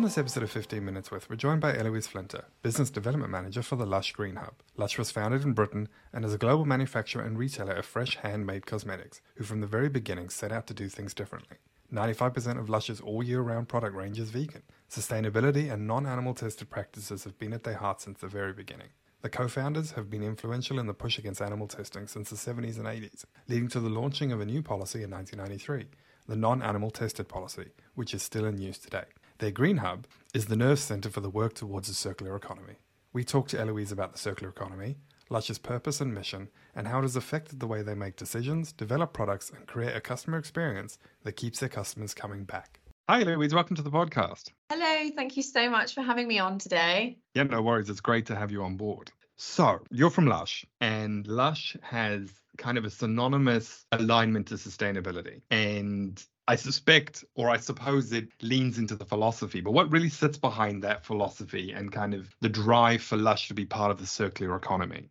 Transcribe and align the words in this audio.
On 0.00 0.04
this 0.04 0.16
episode 0.16 0.42
of 0.42 0.50
15 0.50 0.82
Minutes 0.82 1.10
With, 1.10 1.28
we're 1.28 1.36
joined 1.36 1.60
by 1.60 1.76
Eloise 1.76 2.08
Flinter, 2.08 2.44
Business 2.62 2.88
Development 2.88 3.30
Manager 3.30 3.60
for 3.60 3.76
the 3.76 3.84
Lush 3.84 4.12
Green 4.12 4.36
Hub. 4.36 4.54
Lush 4.78 4.96
was 4.96 5.10
founded 5.10 5.42
in 5.42 5.52
Britain 5.52 5.90
and 6.10 6.24
is 6.24 6.32
a 6.32 6.38
global 6.38 6.64
manufacturer 6.64 7.22
and 7.22 7.38
retailer 7.38 7.74
of 7.74 7.84
fresh 7.84 8.16
handmade 8.16 8.64
cosmetics, 8.64 9.20
who 9.34 9.44
from 9.44 9.60
the 9.60 9.66
very 9.66 9.90
beginning 9.90 10.30
set 10.30 10.52
out 10.52 10.66
to 10.68 10.72
do 10.72 10.88
things 10.88 11.12
differently. 11.12 11.58
95% 11.92 12.58
of 12.58 12.70
Lush's 12.70 13.02
all 13.02 13.22
year 13.22 13.42
round 13.42 13.68
product 13.68 13.94
range 13.94 14.18
is 14.18 14.30
vegan. 14.30 14.62
Sustainability 14.90 15.70
and 15.70 15.86
non 15.86 16.06
animal 16.06 16.32
tested 16.32 16.70
practices 16.70 17.24
have 17.24 17.38
been 17.38 17.52
at 17.52 17.64
their 17.64 17.74
heart 17.74 18.00
since 18.00 18.20
the 18.20 18.26
very 18.26 18.54
beginning. 18.54 18.88
The 19.20 19.28
co 19.28 19.48
founders 19.48 19.90
have 19.90 20.08
been 20.08 20.22
influential 20.22 20.78
in 20.78 20.86
the 20.86 20.94
push 20.94 21.18
against 21.18 21.42
animal 21.42 21.68
testing 21.68 22.06
since 22.06 22.30
the 22.30 22.36
70s 22.36 22.78
and 22.78 22.86
80s, 22.86 23.26
leading 23.48 23.68
to 23.68 23.80
the 23.80 23.90
launching 23.90 24.32
of 24.32 24.40
a 24.40 24.46
new 24.46 24.62
policy 24.62 25.02
in 25.02 25.10
1993, 25.10 25.88
the 26.26 26.36
non 26.36 26.62
animal 26.62 26.90
tested 26.90 27.28
policy, 27.28 27.66
which 27.94 28.14
is 28.14 28.22
still 28.22 28.46
in 28.46 28.56
use 28.56 28.78
today. 28.78 29.04
Their 29.40 29.50
Green 29.50 29.78
Hub 29.78 30.06
is 30.34 30.46
the 30.46 30.56
nerve 30.56 30.78
center 30.78 31.08
for 31.08 31.22
the 31.22 31.30
work 31.30 31.54
towards 31.54 31.88
a 31.88 31.94
circular 31.94 32.36
economy. 32.36 32.74
We 33.14 33.24
talked 33.24 33.48
to 33.52 33.58
Eloise 33.58 33.90
about 33.90 34.12
the 34.12 34.18
circular 34.18 34.50
economy, 34.50 34.98
Lush's 35.30 35.58
purpose 35.58 36.02
and 36.02 36.12
mission, 36.12 36.50
and 36.76 36.86
how 36.86 36.98
it 36.98 37.02
has 37.02 37.16
affected 37.16 37.58
the 37.58 37.66
way 37.66 37.80
they 37.80 37.94
make 37.94 38.16
decisions, 38.16 38.70
develop 38.70 39.14
products, 39.14 39.48
and 39.48 39.66
create 39.66 39.96
a 39.96 40.00
customer 40.02 40.36
experience 40.36 40.98
that 41.24 41.36
keeps 41.36 41.58
their 41.58 41.70
customers 41.70 42.12
coming 42.12 42.44
back. 42.44 42.80
Hi, 43.08 43.22
Eloise. 43.22 43.54
Welcome 43.54 43.76
to 43.76 43.82
the 43.82 43.90
podcast. 43.90 44.50
Hello. 44.68 45.10
Thank 45.16 45.38
you 45.38 45.42
so 45.42 45.70
much 45.70 45.94
for 45.94 46.02
having 46.02 46.28
me 46.28 46.38
on 46.38 46.58
today. 46.58 47.16
Yeah, 47.34 47.44
no 47.44 47.62
worries. 47.62 47.88
It's 47.88 48.02
great 48.02 48.26
to 48.26 48.36
have 48.36 48.50
you 48.50 48.62
on 48.62 48.76
board. 48.76 49.10
So, 49.42 49.80
you're 49.90 50.10
from 50.10 50.26
Lush, 50.26 50.66
and 50.82 51.26
Lush 51.26 51.74
has 51.80 52.30
kind 52.58 52.76
of 52.76 52.84
a 52.84 52.90
synonymous 52.90 53.86
alignment 53.90 54.48
to 54.48 54.56
sustainability. 54.56 55.40
And 55.50 56.22
I 56.46 56.56
suspect, 56.56 57.24
or 57.34 57.48
I 57.48 57.56
suppose 57.56 58.12
it 58.12 58.28
leans 58.42 58.76
into 58.76 58.96
the 58.96 59.06
philosophy, 59.06 59.62
but 59.62 59.70
what 59.70 59.90
really 59.90 60.10
sits 60.10 60.36
behind 60.36 60.84
that 60.84 61.06
philosophy 61.06 61.72
and 61.72 61.90
kind 61.90 62.12
of 62.12 62.28
the 62.42 62.50
drive 62.50 63.00
for 63.00 63.16
Lush 63.16 63.48
to 63.48 63.54
be 63.54 63.64
part 63.64 63.90
of 63.90 63.98
the 63.98 64.06
circular 64.06 64.54
economy? 64.56 65.08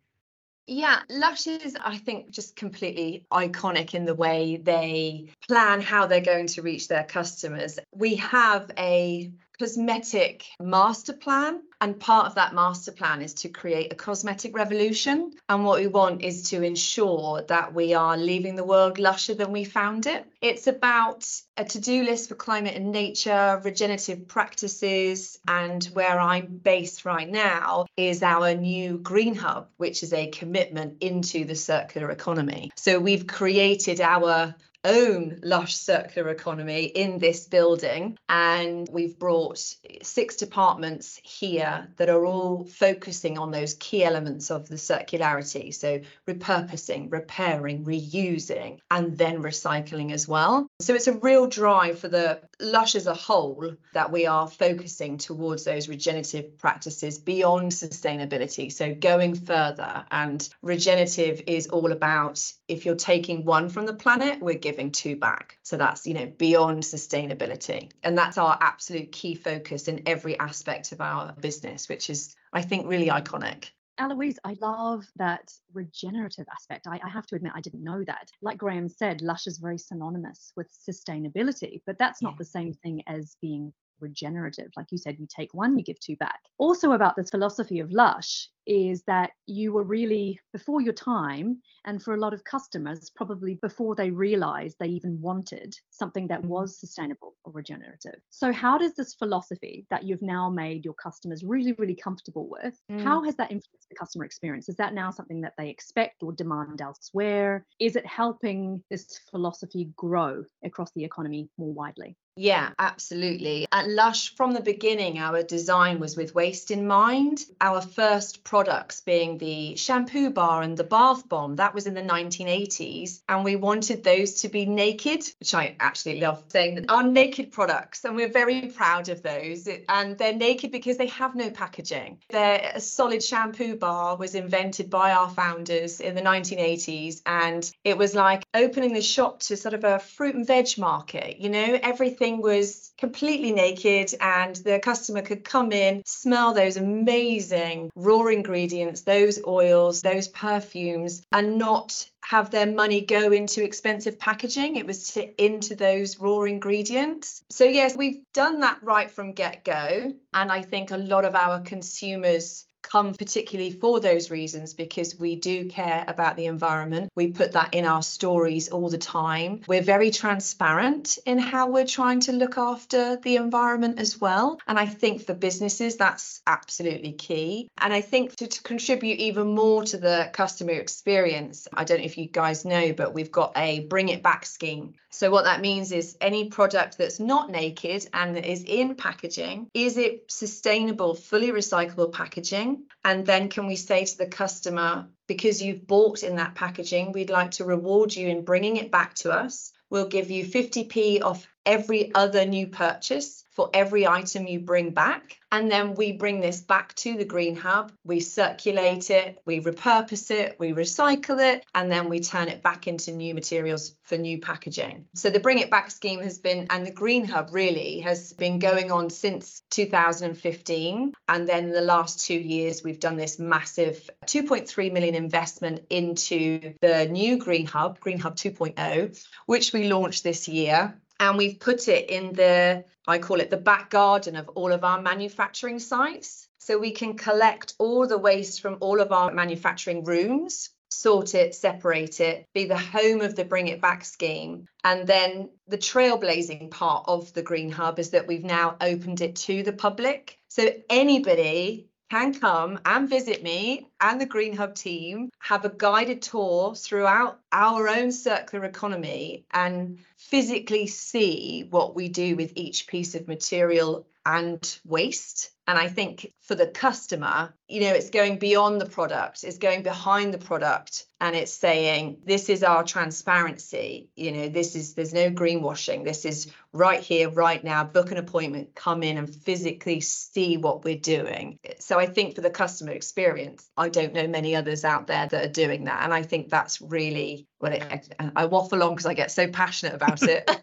Yeah, 0.68 1.00
Lush 1.08 1.48
is, 1.48 1.76
I 1.84 1.98
think, 1.98 2.30
just 2.30 2.54
completely 2.54 3.26
iconic 3.32 3.94
in 3.94 4.04
the 4.04 4.14
way 4.14 4.58
they 4.58 5.30
plan 5.48 5.80
how 5.80 6.06
they're 6.06 6.20
going 6.20 6.46
to 6.46 6.62
reach 6.62 6.86
their 6.86 7.02
customers. 7.02 7.80
We 7.92 8.14
have 8.16 8.70
a 8.78 9.32
cosmetic 9.60 10.46
master 10.58 11.12
plan. 11.12 11.60
And 11.82 11.98
part 11.98 12.26
of 12.26 12.34
that 12.34 12.54
master 12.54 12.92
plan 12.92 13.22
is 13.22 13.34
to 13.34 13.48
create 13.48 13.92
a 13.92 13.96
cosmetic 13.96 14.54
revolution. 14.54 15.32
And 15.48 15.64
what 15.64 15.80
we 15.80 15.86
want 15.86 16.22
is 16.22 16.50
to 16.50 16.62
ensure 16.62 17.42
that 17.48 17.72
we 17.72 17.94
are 17.94 18.16
leaving 18.16 18.54
the 18.54 18.64
world 18.64 18.98
lusher 18.98 19.34
than 19.34 19.52
we 19.52 19.64
found 19.64 20.06
it. 20.06 20.26
It's 20.42 20.66
about 20.66 21.26
a 21.56 21.64
to 21.64 21.80
do 21.80 22.02
list 22.04 22.28
for 22.28 22.34
climate 22.34 22.74
and 22.74 22.90
nature, 22.90 23.60
regenerative 23.64 24.28
practices. 24.28 25.38
And 25.46 25.84
where 25.94 26.18
I'm 26.18 26.46
based 26.62 27.04
right 27.04 27.28
now 27.28 27.86
is 27.96 28.22
our 28.22 28.54
new 28.54 28.98
Green 28.98 29.34
Hub, 29.34 29.68
which 29.76 30.02
is 30.02 30.12
a 30.12 30.28
commitment 30.28 31.02
into 31.02 31.44
the 31.44 31.56
circular 31.56 32.10
economy. 32.10 32.72
So 32.76 32.98
we've 32.98 33.26
created 33.26 34.00
our 34.00 34.54
own 34.84 35.38
lush 35.42 35.74
circular 35.74 36.30
economy 36.30 36.84
in 36.84 37.18
this 37.18 37.46
building 37.46 38.16
and 38.28 38.88
we've 38.90 39.18
brought 39.18 39.58
six 40.02 40.36
departments 40.36 41.20
here 41.22 41.88
that 41.96 42.08
are 42.08 42.24
all 42.24 42.64
focusing 42.64 43.38
on 43.38 43.50
those 43.50 43.74
key 43.74 44.04
elements 44.04 44.50
of 44.50 44.68
the 44.68 44.76
circularity. 44.76 45.74
So 45.74 46.00
repurposing 46.26 47.12
repairing 47.12 47.84
reusing 47.84 48.78
and 48.90 49.16
then 49.18 49.42
recycling 49.42 50.12
as 50.12 50.26
well. 50.26 50.66
So 50.80 50.94
it's 50.94 51.08
a 51.08 51.18
real 51.18 51.46
drive 51.46 51.98
for 51.98 52.08
the 52.08 52.40
lush 52.60 52.94
as 52.94 53.06
a 53.06 53.14
whole 53.14 53.74
that 53.92 54.12
we 54.12 54.26
are 54.26 54.48
focusing 54.48 55.18
towards 55.18 55.64
those 55.64 55.88
regenerative 55.88 56.56
practices 56.58 57.18
beyond 57.18 57.72
sustainability. 57.72 58.72
So 58.72 58.94
going 58.94 59.34
further 59.34 60.04
and 60.10 60.48
regenerative 60.62 61.42
is 61.46 61.66
all 61.66 61.92
about 61.92 62.40
if 62.70 62.86
you're 62.86 62.94
taking 62.94 63.44
one 63.44 63.68
from 63.68 63.86
the 63.86 63.92
planet 63.92 64.40
we're 64.40 64.54
giving 64.54 64.92
two 64.92 65.16
back. 65.16 65.58
So 65.62 65.76
that's, 65.76 66.06
you 66.06 66.14
know, 66.14 66.26
beyond 66.26 66.82
sustainability. 66.84 67.90
And 68.02 68.16
that's 68.16 68.38
our 68.38 68.56
absolute 68.60 69.12
key 69.12 69.34
focus 69.34 69.88
in 69.88 70.02
every 70.06 70.38
aspect 70.38 70.92
of 70.92 71.00
our 71.00 71.32
business, 71.40 71.88
which 71.88 72.08
is, 72.08 72.34
I 72.52 72.62
think, 72.62 72.86
really 72.86 73.08
iconic. 73.08 73.70
Eloise, 73.98 74.38
I 74.44 74.56
love 74.62 75.04
that 75.16 75.52
regenerative 75.74 76.46
aspect. 76.50 76.86
I, 76.86 77.00
I, 77.04 77.08
have 77.10 77.26
to 77.26 77.36
admit, 77.36 77.52
I 77.54 77.60
didn't 77.60 77.84
know 77.84 78.02
that. 78.04 78.30
Like 78.40 78.56
Graham 78.56 78.88
said, 78.88 79.20
Lush 79.20 79.46
is 79.46 79.58
very 79.58 79.76
synonymous 79.76 80.52
with 80.56 80.70
sustainability, 80.88 81.82
but 81.84 81.98
that's 81.98 82.22
not 82.22 82.32
yeah. 82.32 82.38
the 82.38 82.44
same 82.46 82.72
thing 82.72 83.02
as 83.06 83.36
being 83.42 83.74
regenerative. 84.00 84.70
Like 84.76 84.86
you 84.90 84.98
said, 84.98 85.18
you 85.18 85.26
take 85.28 85.52
one, 85.52 85.76
you 85.76 85.84
give 85.84 86.00
two 86.00 86.16
back. 86.16 86.40
Also, 86.58 86.92
about 86.92 87.16
this 87.16 87.30
philosophy 87.30 87.80
of 87.80 87.92
Lush 87.92 88.48
is 88.66 89.02
that 89.06 89.30
you 89.46 89.72
were 89.72 89.82
really 89.82 90.40
before 90.52 90.80
your 90.80 90.92
time, 90.92 91.60
and 91.84 92.02
for 92.02 92.14
a 92.14 92.20
lot 92.20 92.34
of 92.34 92.44
customers, 92.44 93.10
probably 93.14 93.54
before 93.54 93.94
they 93.94 94.10
realized 94.10 94.76
they 94.78 94.88
even 94.88 95.20
wanted 95.20 95.74
something 95.90 96.28
that 96.28 96.44
was 96.44 96.78
sustainable 96.78 97.34
or 97.44 97.52
regenerative. 97.52 98.20
So, 98.30 98.52
how 98.52 98.78
does 98.78 98.94
this 98.94 99.14
philosophy 99.14 99.86
that 99.90 100.04
you've 100.04 100.22
now 100.22 100.50
made 100.50 100.84
your 100.84 100.94
customers 100.94 101.42
really, 101.44 101.72
really 101.72 101.94
comfortable 101.94 102.48
with, 102.48 102.78
mm. 102.90 103.02
how 103.02 103.22
has 103.24 103.36
that 103.36 103.50
influenced 103.50 103.88
the 103.88 103.96
customer 103.96 104.24
experience? 104.24 104.68
Is 104.68 104.76
that 104.76 104.94
now 104.94 105.10
something 105.10 105.40
that 105.42 105.54
they 105.56 105.68
expect 105.68 106.22
or 106.22 106.32
demand 106.32 106.80
elsewhere? 106.80 107.64
Is 107.78 107.96
it 107.96 108.06
helping 108.06 108.82
this 108.90 109.20
philosophy 109.30 109.90
grow 109.96 110.44
across 110.64 110.90
the 110.92 111.04
economy 111.04 111.48
more 111.58 111.72
widely? 111.72 112.16
Yeah, 112.36 112.70
absolutely. 112.78 113.66
At 113.72 113.88
Lush, 113.88 114.34
from 114.34 114.52
the 114.52 114.62
beginning, 114.62 115.18
our 115.18 115.42
design 115.42 116.00
was 116.00 116.16
with 116.16 116.34
waste 116.34 116.70
in 116.70 116.86
mind. 116.86 117.40
Our 117.60 117.82
first 117.82 118.44
products 118.50 119.00
being 119.02 119.38
the 119.38 119.76
shampoo 119.76 120.28
bar 120.28 120.60
and 120.62 120.76
the 120.76 120.82
bath 120.82 121.28
bomb, 121.28 121.54
that 121.54 121.72
was 121.72 121.86
in 121.86 121.94
the 121.94 122.02
1980s. 122.02 123.22
And 123.28 123.44
we 123.44 123.54
wanted 123.54 124.02
those 124.02 124.42
to 124.42 124.48
be 124.48 124.66
naked, 124.66 125.22
which 125.38 125.54
I 125.54 125.76
actually 125.78 126.20
love 126.20 126.42
saying 126.48 126.74
that 126.74 126.90
are 126.90 127.04
naked 127.04 127.52
products. 127.52 128.04
And 128.04 128.16
we're 128.16 128.32
very 128.32 128.62
proud 128.62 129.08
of 129.08 129.22
those. 129.22 129.68
And 129.88 130.18
they're 130.18 130.34
naked 130.34 130.72
because 130.72 130.96
they 130.96 131.06
have 131.06 131.36
no 131.36 131.50
packaging. 131.50 132.18
Their 132.30 132.80
solid 132.80 133.22
shampoo 133.22 133.76
bar 133.76 134.16
was 134.16 134.34
invented 134.34 134.90
by 134.90 135.12
our 135.12 135.30
founders 135.30 136.00
in 136.00 136.16
the 136.16 136.22
1980s. 136.22 137.22
And 137.26 137.70
it 137.84 137.96
was 137.96 138.16
like 138.16 138.42
opening 138.52 138.94
the 138.94 139.00
shop 139.00 139.38
to 139.42 139.56
sort 139.56 139.74
of 139.74 139.84
a 139.84 140.00
fruit 140.00 140.34
and 140.34 140.44
veg 140.44 140.76
market, 140.76 141.38
you 141.38 141.50
know, 141.50 141.78
everything 141.82 142.42
was 142.42 142.92
completely 142.98 143.52
naked 143.52 144.12
and 144.20 144.56
the 144.56 144.80
customer 144.80 145.22
could 145.22 145.44
come 145.44 145.70
in, 145.70 146.02
smell 146.04 146.52
those 146.52 146.76
amazing 146.76 147.90
raw 147.94 148.20
ingredients, 148.40 149.02
those 149.02 149.38
oils, 149.46 150.00
those 150.00 150.28
perfumes, 150.28 151.22
and 151.30 151.58
not 151.58 152.08
have 152.24 152.50
their 152.50 152.66
money 152.66 153.02
go 153.02 153.32
into 153.32 153.62
expensive 153.62 154.18
packaging. 154.18 154.76
It 154.76 154.86
was 154.86 155.08
to, 155.14 155.44
into 155.44 155.74
those 155.74 156.18
raw 156.18 156.42
ingredients. 156.42 157.42
So, 157.50 157.64
yes, 157.64 157.96
we've 157.96 158.22
done 158.32 158.60
that 158.60 158.82
right 158.82 159.10
from 159.10 159.32
get 159.32 159.64
go. 159.64 160.14
And 160.32 160.50
I 160.50 160.62
think 160.62 160.90
a 160.90 160.96
lot 160.96 161.24
of 161.24 161.34
our 161.34 161.60
consumers 161.60 162.66
come 162.90 163.14
particularly 163.14 163.70
for 163.70 164.00
those 164.00 164.30
reasons 164.30 164.74
because 164.74 165.18
we 165.18 165.36
do 165.36 165.68
care 165.68 166.04
about 166.08 166.36
the 166.36 166.46
environment. 166.46 167.10
We 167.14 167.28
put 167.28 167.52
that 167.52 167.74
in 167.74 167.86
our 167.86 168.02
stories 168.02 168.68
all 168.68 168.88
the 168.88 168.98
time. 168.98 169.62
We're 169.68 169.82
very 169.82 170.10
transparent 170.10 171.18
in 171.26 171.38
how 171.38 171.70
we're 171.70 171.86
trying 171.86 172.20
to 172.20 172.32
look 172.32 172.58
after 172.58 173.16
the 173.16 173.36
environment 173.36 173.98
as 173.98 174.20
well. 174.20 174.58
And 174.66 174.78
I 174.78 174.86
think 174.86 175.26
for 175.26 175.34
businesses, 175.34 175.96
that's 175.96 176.42
absolutely 176.46 177.12
key. 177.12 177.68
And 177.78 177.92
I 177.92 178.00
think 178.00 178.36
to, 178.36 178.46
to 178.46 178.62
contribute 178.62 179.18
even 179.18 179.54
more 179.54 179.84
to 179.84 179.96
the 179.96 180.30
customer 180.32 180.72
experience, 180.72 181.68
I 181.72 181.84
don't 181.84 181.98
know 181.98 182.04
if 182.04 182.18
you 182.18 182.26
guys 182.26 182.64
know, 182.64 182.92
but 182.92 183.14
we've 183.14 183.32
got 183.32 183.52
a 183.56 183.80
bring 183.80 184.08
it 184.08 184.22
back 184.22 184.46
scheme. 184.46 184.94
So 185.10 185.30
what 185.30 185.44
that 185.44 185.60
means 185.60 185.90
is 185.90 186.16
any 186.20 186.48
product 186.48 186.96
that's 186.96 187.18
not 187.18 187.50
naked 187.50 188.06
and 188.14 188.36
is 188.38 188.62
in 188.62 188.94
packaging, 188.94 189.68
is 189.74 189.96
it 189.96 190.30
sustainable, 190.30 191.14
fully 191.14 191.50
recyclable 191.50 192.12
packaging? 192.12 192.79
And 193.04 193.26
then 193.26 193.48
can 193.48 193.66
we 193.66 193.76
say 193.76 194.04
to 194.04 194.18
the 194.18 194.26
customer, 194.26 195.08
because 195.26 195.62
you've 195.62 195.86
bought 195.86 196.22
in 196.22 196.36
that 196.36 196.54
packaging, 196.54 197.12
we'd 197.12 197.30
like 197.30 197.52
to 197.52 197.64
reward 197.64 198.14
you 198.14 198.28
in 198.28 198.44
bringing 198.44 198.76
it 198.76 198.90
back 198.90 199.14
to 199.16 199.32
us. 199.32 199.72
We'll 199.90 200.08
give 200.08 200.30
you 200.30 200.44
50p 200.44 201.22
off 201.22 201.46
every 201.66 202.14
other 202.14 202.44
new 202.44 202.66
purchase 202.66 203.44
for 203.52 203.68
every 203.74 204.06
item 204.06 204.46
you 204.46 204.60
bring 204.60 204.90
back. 204.90 205.36
And 205.52 205.70
then 205.70 205.94
we 205.94 206.12
bring 206.12 206.40
this 206.40 206.60
back 206.60 206.94
to 206.94 207.16
the 207.16 207.24
Green 207.24 207.56
Hub, 207.56 207.92
we 208.04 208.20
circulate 208.20 209.10
it, 209.10 209.42
we 209.44 209.60
repurpose 209.60 210.30
it, 210.30 210.56
we 210.60 210.72
recycle 210.72 211.40
it, 211.40 211.66
and 211.74 211.90
then 211.90 212.08
we 212.08 212.20
turn 212.20 212.48
it 212.48 212.62
back 212.62 212.86
into 212.86 213.10
new 213.10 213.34
materials 213.34 213.96
for 214.04 214.16
new 214.16 214.38
packaging. 214.38 215.06
So 215.14 215.28
the 215.28 215.40
Bring 215.40 215.58
It 215.58 215.70
Back 215.70 215.90
scheme 215.90 216.20
has 216.20 216.38
been, 216.38 216.68
and 216.70 216.86
the 216.86 216.92
Green 216.92 217.24
Hub 217.24 217.50
really 217.52 217.98
has 218.00 218.32
been 218.32 218.60
going 218.60 218.92
on 218.92 219.10
since 219.10 219.62
2015. 219.70 221.12
And 221.28 221.48
then 221.48 221.70
the 221.70 221.80
last 221.80 222.24
two 222.24 222.38
years, 222.38 222.84
we've 222.84 223.00
done 223.00 223.16
this 223.16 223.40
massive 223.40 224.08
2.3 224.26 224.92
million 224.92 225.16
investment 225.16 225.84
into 225.90 226.74
the 226.80 227.06
new 227.06 227.38
Green 227.38 227.66
Hub, 227.66 227.98
Green 227.98 228.20
Hub 228.20 228.36
2.0, 228.36 229.26
which 229.46 229.72
we 229.72 229.88
launched 229.88 230.22
this 230.22 230.46
year 230.46 230.94
and 231.20 231.36
we've 231.36 231.60
put 231.60 231.86
it 231.86 232.10
in 232.10 232.32
the, 232.32 232.84
I 233.06 233.18
call 233.18 233.40
it 233.40 233.50
the 233.50 233.56
back 233.56 233.90
garden 233.90 234.34
of 234.34 234.48
all 234.50 234.72
of 234.72 234.82
our 234.82 235.00
manufacturing 235.00 235.78
sites. 235.78 236.48
So 236.58 236.78
we 236.78 236.90
can 236.90 237.16
collect 237.16 237.74
all 237.78 238.06
the 238.06 238.18
waste 238.18 238.60
from 238.60 238.78
all 238.80 239.00
of 239.00 239.12
our 239.12 239.32
manufacturing 239.32 240.02
rooms 240.04 240.70
sort 240.92 241.34
it, 241.34 241.54
separate 241.54 242.20
it, 242.20 242.46
be 242.52 242.64
the 242.64 242.76
home 242.76 243.20
of 243.20 243.36
the 243.36 243.44
Bring 243.44 243.68
It 243.68 243.80
Back 243.80 244.04
scheme. 244.04 244.66
And 244.84 245.06
then 245.06 245.50
the 245.68 245.78
trailblazing 245.78 246.70
part 246.70 247.04
of 247.06 247.32
the 247.32 247.42
Green 247.42 247.70
Hub 247.70 247.98
is 247.98 248.10
that 248.10 248.26
we've 248.26 248.44
now 248.44 248.76
opened 248.80 249.20
it 249.20 249.36
to 249.36 249.62
the 249.62 249.72
public. 249.72 250.38
So 250.48 250.68
anybody 250.88 251.89
can 252.10 252.34
come 252.34 252.80
and 252.84 253.08
visit 253.08 253.42
me 253.42 253.86
and 254.00 254.20
the 254.20 254.26
Green 254.26 254.56
Hub 254.56 254.74
team, 254.74 255.30
have 255.38 255.64
a 255.64 255.68
guided 255.68 256.20
tour 256.22 256.74
throughout 256.74 257.38
our 257.52 257.88
own 257.88 258.10
circular 258.10 258.64
economy 258.64 259.44
and 259.52 259.98
physically 260.16 260.86
see 260.88 261.66
what 261.70 261.94
we 261.94 262.08
do 262.08 262.34
with 262.36 262.52
each 262.56 262.88
piece 262.88 263.14
of 263.14 263.28
material 263.28 264.06
and 264.26 264.78
waste. 264.84 265.50
And 265.66 265.78
I 265.78 265.86
think 265.86 266.32
for 266.42 266.56
the 266.56 266.66
customer, 266.66 267.54
you 267.68 267.82
know, 267.82 267.92
it's 267.92 268.10
going 268.10 268.38
beyond 268.38 268.80
the 268.80 268.86
product, 268.86 269.44
it's 269.44 269.58
going 269.58 269.84
behind 269.84 270.34
the 270.34 270.38
product 270.38 271.06
and 271.20 271.36
it's 271.36 271.52
saying, 271.52 272.18
this 272.24 272.48
is 272.48 272.64
our 272.64 272.82
transparency. 272.82 274.10
You 274.16 274.32
know, 274.32 274.48
this 274.48 274.74
is, 274.74 274.94
there's 274.94 275.14
no 275.14 275.30
greenwashing. 275.30 276.04
This 276.04 276.24
is 276.24 276.50
right 276.72 277.00
here, 277.00 277.30
right 277.30 277.62
now. 277.62 277.84
Book 277.84 278.10
an 278.10 278.16
appointment, 278.16 278.74
come 278.74 279.04
in 279.04 279.16
and 279.16 279.32
physically 279.32 280.00
see 280.00 280.56
what 280.56 280.82
we're 280.82 280.96
doing. 280.98 281.60
So 281.78 282.00
I 282.00 282.06
think 282.06 282.34
for 282.34 282.40
the 282.40 282.50
customer 282.50 282.90
experience, 282.90 283.70
I 283.76 283.90
don't 283.90 284.12
know 284.12 284.26
many 284.26 284.56
others 284.56 284.84
out 284.84 285.06
there 285.06 285.28
that 285.28 285.44
are 285.44 285.52
doing 285.52 285.84
that. 285.84 286.02
And 286.02 286.12
I 286.12 286.22
think 286.22 286.48
that's 286.48 286.80
really, 286.80 287.46
well, 287.60 287.72
it, 287.72 288.12
I 288.34 288.46
waffle 288.46 288.82
on 288.82 288.90
because 288.90 289.06
I 289.06 289.14
get 289.14 289.30
so 289.30 289.46
passionate 289.46 289.94
about 289.94 290.22
it. 290.22 290.50